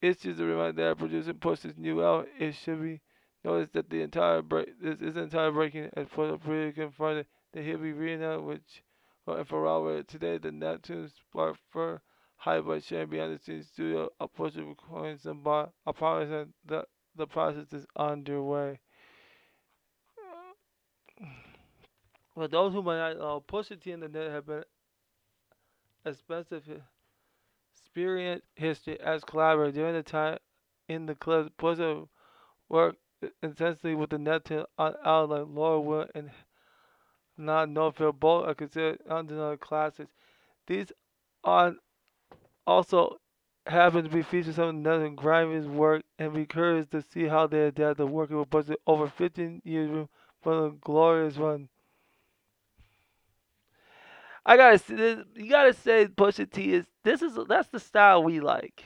issues 0.00 0.38
a 0.38 0.44
reminder 0.44 0.90
that 0.90 0.98
producing 0.98 1.34
Pusha's 1.34 1.76
new 1.76 2.04
album. 2.04 2.28
It 2.38 2.54
should 2.54 2.80
be 2.80 3.00
noticed 3.42 3.72
that 3.72 3.90
the 3.90 4.00
entire 4.00 4.42
break, 4.42 4.80
this 4.80 5.00
is 5.00 5.16
entire 5.16 5.50
breaking 5.50 5.90
as 5.94 6.06
the 6.06 6.38
previously 6.38 6.84
confronted 6.84 7.26
that 7.52 7.64
he'll 7.64 7.78
be 7.78 7.92
reunited 7.92 8.44
which 8.44 8.84
well, 9.26 9.38
and 9.38 9.48
Pharrell 9.48 10.06
today. 10.06 10.38
The 10.38 10.52
Neptunes 10.52 11.14
sparked 11.16 11.58
for 11.72 12.00
hype 12.36 12.64
by 12.64 12.78
sharing 12.78 13.08
behind 13.08 13.34
the 13.34 13.42
scenes 13.42 13.66
studio 13.66 14.08
a 14.20 14.28
Pusha 14.28 14.64
recording 14.64 15.18
some 15.18 15.42
bar. 15.42 15.70
I 15.84 15.90
promise 15.90 16.28
that 16.28 16.46
the 16.64 16.84
the 17.16 17.26
process 17.26 17.72
is 17.72 17.86
underway. 17.96 18.78
For 22.36 22.46
those 22.46 22.72
who 22.72 22.84
might 22.84 22.98
not 22.98 23.18
know, 23.18 23.44
Pusha 23.48 23.82
T 23.82 23.90
and 23.90 24.04
the 24.04 24.08
Net 24.08 24.30
have 24.30 24.46
been 24.46 24.62
expensive 26.06 26.64
experience 27.98 28.42
history 28.54 29.00
as 29.00 29.24
collaborator 29.24 29.72
during 29.72 29.94
the 29.94 30.02
time 30.04 30.38
in 30.88 31.06
the 31.06 31.16
club. 31.16 31.50
Pusha 31.58 32.06
worked 32.68 32.98
intensely 33.42 33.94
with 33.96 34.10
the 34.10 34.18
Net 34.18 34.48
on 34.78 34.94
Lord 35.54 35.84
Willin' 35.84 36.08
and 36.14 36.30
Not 37.36 37.70
No 37.70 37.90
Fear. 37.90 38.12
Both 38.12 38.46
are 38.46 38.54
considered 38.54 39.00
undeniable 39.10 39.56
classics. 39.56 40.12
These 40.68 40.92
are 41.42 41.74
also 42.66 43.16
happen 43.66 44.04
to 44.04 44.10
be 44.10 44.22
featured 44.22 44.54
some 44.54 44.68
of 44.68 44.74
Nelson 44.76 45.16
Grimes' 45.16 45.66
work 45.66 46.04
and 46.20 46.32
be 46.32 46.46
curious 46.46 46.86
to 46.88 47.02
see 47.02 47.26
how 47.26 47.48
they 47.48 47.66
adapt 47.66 47.98
to 47.98 48.06
working 48.06 48.38
with 48.38 48.50
Pusha 48.50 48.76
over 48.86 49.08
15 49.08 49.62
years 49.64 50.06
from 50.40 50.64
a 50.64 50.70
glorious 50.70 51.36
run. 51.36 51.68
I 54.48 54.56
gotta 54.56 54.78
say, 54.78 55.18
you 55.34 55.50
gotta 55.50 55.74
say 55.74 56.06
Pusha 56.06 56.50
T 56.50 56.72
is 56.72 56.86
this 57.04 57.20
is 57.20 57.38
that's 57.46 57.68
the 57.68 57.78
style 57.78 58.24
we 58.24 58.40
like. 58.40 58.82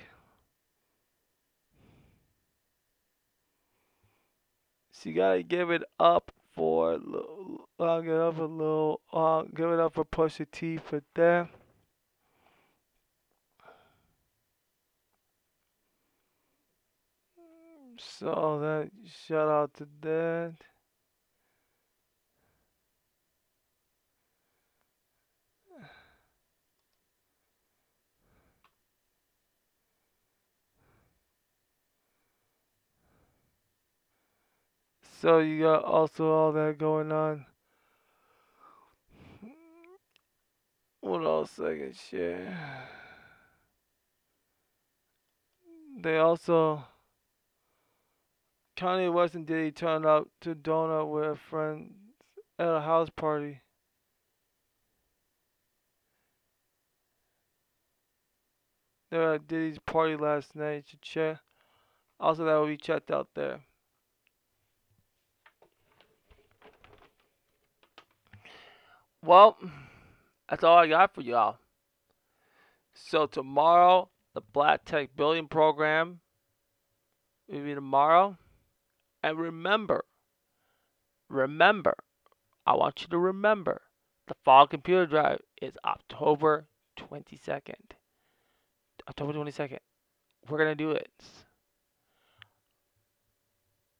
So 4.90 5.10
you 5.10 5.14
gotta 5.14 5.44
give 5.44 5.70
it 5.70 5.84
up 6.00 6.32
for 6.56 6.94
uh, 7.78 8.00
give 8.00 8.10
it 8.12 8.20
up 8.20 8.38
a 8.38 8.42
little 8.42 9.00
give 9.54 9.70
it 9.70 9.78
up 9.78 9.94
for 9.94 10.04
Pusha 10.04 10.46
T 10.50 10.78
for 10.78 11.00
that. 11.14 11.48
So 17.98 18.58
that 18.60 18.90
shout 19.06 19.48
out 19.48 19.74
to 19.74 19.86
that. 20.00 20.54
So 35.22 35.38
you 35.38 35.62
got 35.62 35.84
also 35.84 36.32
all 36.32 36.50
that 36.50 36.78
going 36.78 37.12
on. 37.12 37.46
What 41.00 41.22
else 41.22 41.60
I 41.60 41.76
can 41.76 41.92
share? 41.92 42.58
They 45.96 46.18
also 46.18 46.82
Kanye 48.76 49.12
West 49.12 49.36
and 49.36 49.46
Diddy 49.46 49.70
turned 49.70 50.06
up 50.06 50.26
to 50.40 50.56
Donut 50.56 51.08
with 51.08 51.38
friends 51.38 51.92
at 52.58 52.66
a 52.66 52.80
house 52.80 53.10
party. 53.14 53.60
They 59.12 59.18
were 59.18 59.34
at 59.34 59.46
Diddy's 59.46 59.78
party 59.86 60.16
last 60.16 60.56
night. 60.56 60.78
You 60.78 60.82
should 60.84 61.02
check. 61.02 61.38
Also, 62.18 62.44
that 62.44 62.56
will 62.56 62.66
be 62.66 62.76
checked 62.76 63.12
out 63.12 63.28
there. 63.36 63.60
Well, 69.24 69.56
that's 70.48 70.64
all 70.64 70.78
I 70.78 70.88
got 70.88 71.14
for 71.14 71.20
y'all. 71.20 71.58
So 72.94 73.26
tomorrow, 73.26 74.10
the 74.34 74.40
Black 74.40 74.84
Tech 74.84 75.14
Building 75.16 75.46
Program 75.46 76.20
will 77.48 77.60
be 77.60 77.74
tomorrow. 77.74 78.36
And 79.22 79.38
remember, 79.38 80.04
remember, 81.28 81.94
I 82.66 82.74
want 82.74 83.02
you 83.02 83.08
to 83.08 83.18
remember, 83.18 83.82
the 84.26 84.34
Fall 84.44 84.66
Computer 84.66 85.06
Drive 85.06 85.40
is 85.60 85.74
October 85.84 86.66
22nd. 86.98 87.92
October 89.08 89.32
22nd. 89.32 89.78
We're 90.48 90.58
going 90.58 90.70
to 90.70 90.74
do 90.74 90.90
it. 90.90 91.10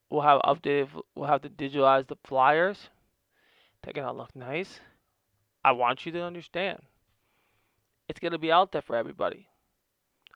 We'll 0.09 0.21
have 0.21 0.41
updated, 0.41 0.89
we'll 1.15 1.27
have 1.27 1.41
to 1.41 1.49
digitalize 1.49 2.07
the 2.07 2.17
flyers. 2.25 2.89
They're 3.81 3.93
going 3.93 4.07
to 4.07 4.13
look 4.13 4.35
nice. 4.35 4.79
I 5.63 5.71
want 5.71 6.05
you 6.05 6.11
to 6.13 6.23
understand. 6.23 6.79
It's 8.07 8.19
going 8.19 8.33
to 8.33 8.37
be 8.37 8.51
out 8.51 8.71
there 8.71 8.81
for 8.81 8.95
everybody. 8.95 9.47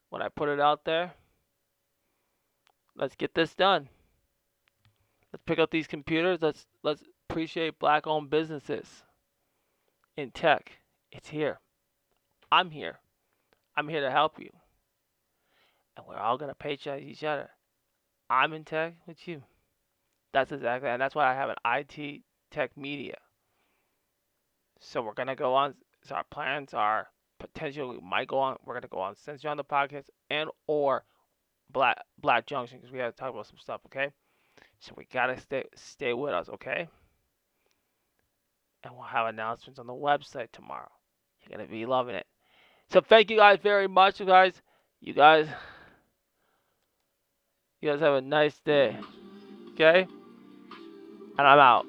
When 0.10 0.22
I 0.22 0.30
put 0.30 0.50
it 0.50 0.60
out 0.60 0.86
there, 0.86 1.14
let's 2.96 3.16
get 3.16 3.36
this 3.36 3.54
done. 3.54 3.90
Let's 5.34 5.44
pick 5.46 5.60
up 5.60 5.72
these 5.72 5.88
computers. 5.88 6.42
Let's 6.42 6.66
let's 6.82 7.04
appreciate 7.30 7.80
black-owned 7.80 8.30
businesses 8.30 9.04
in 10.16 10.32
tech. 10.32 10.80
It's 11.12 11.30
here. 11.30 11.60
I'm 12.50 12.72
here. 12.72 13.00
I'm 13.76 13.90
here 13.90 14.02
to 14.02 14.10
help 14.10 14.40
you. 14.40 14.50
And 15.98 16.06
we're 16.08 16.18
all 16.18 16.38
gonna 16.38 16.56
paycheck 16.56 17.02
each 17.02 17.26
other. 17.26 17.50
I'm 18.30 18.54
in 18.54 18.64
tech 18.64 18.96
with 19.06 19.28
you. 19.28 19.44
That's 20.34 20.52
exactly, 20.52 20.90
and 20.90 21.02
that's 21.02 21.16
why 21.16 21.30
I 21.30 21.36
have 21.36 21.50
an 21.50 21.56
IT 21.66 22.24
tech 22.50 22.78
media. 22.78 23.18
So 24.80 25.02
we're 25.02 25.14
gonna 25.14 25.36
go 25.36 25.54
on. 25.54 25.76
So 26.04 26.16
our 26.16 26.24
plans 26.30 26.74
are 26.74 27.08
potentially 27.40 28.00
might 28.02 28.28
go 28.28 28.40
on. 28.40 28.58
We're 28.66 28.74
gonna 28.74 28.88
go 28.88 29.00
on 29.00 29.16
since 29.16 29.44
you're 29.44 29.52
on 29.52 29.58
the 29.58 29.64
podcast 29.64 30.06
and 30.30 30.50
or 30.68 31.04
Black 31.70 31.98
Black 32.20 32.46
Junction 32.46 32.78
because 32.78 32.92
we 32.92 33.00
to 33.00 33.12
talk 33.12 33.32
about 33.32 33.48
some 33.48 33.58
stuff. 33.58 33.82
Okay, 33.88 34.12
so 34.80 34.94
we 34.98 35.06
gotta 35.12 35.40
stay 35.40 35.64
stay 35.76 36.14
with 36.14 36.34
us. 36.34 36.50
Okay, 36.50 36.88
and 38.84 38.94
we'll 38.94 39.04
have 39.04 39.28
announcements 39.28 39.80
on 39.80 39.88
the 39.88 39.94
website 39.94 40.52
tomorrow. 40.52 40.90
You're 41.42 41.58
gonna 41.58 41.70
be 41.70 41.86
loving 41.86 42.16
it. 42.16 42.26
So 42.90 43.02
thank 43.02 43.30
you 43.30 43.38
guys 43.38 43.60
very 43.62 43.88
much, 43.88 44.20
you 44.20 44.26
guys. 44.26 44.62
You 45.00 45.14
guys, 45.14 45.48
you 47.82 47.90
guys 47.90 48.00
have 48.00 48.16
a 48.16 48.22
nice 48.22 48.60
day. 48.62 48.98
Okay, 49.74 50.08
and 51.38 51.48
I'm 51.48 51.60
out. 51.60 51.86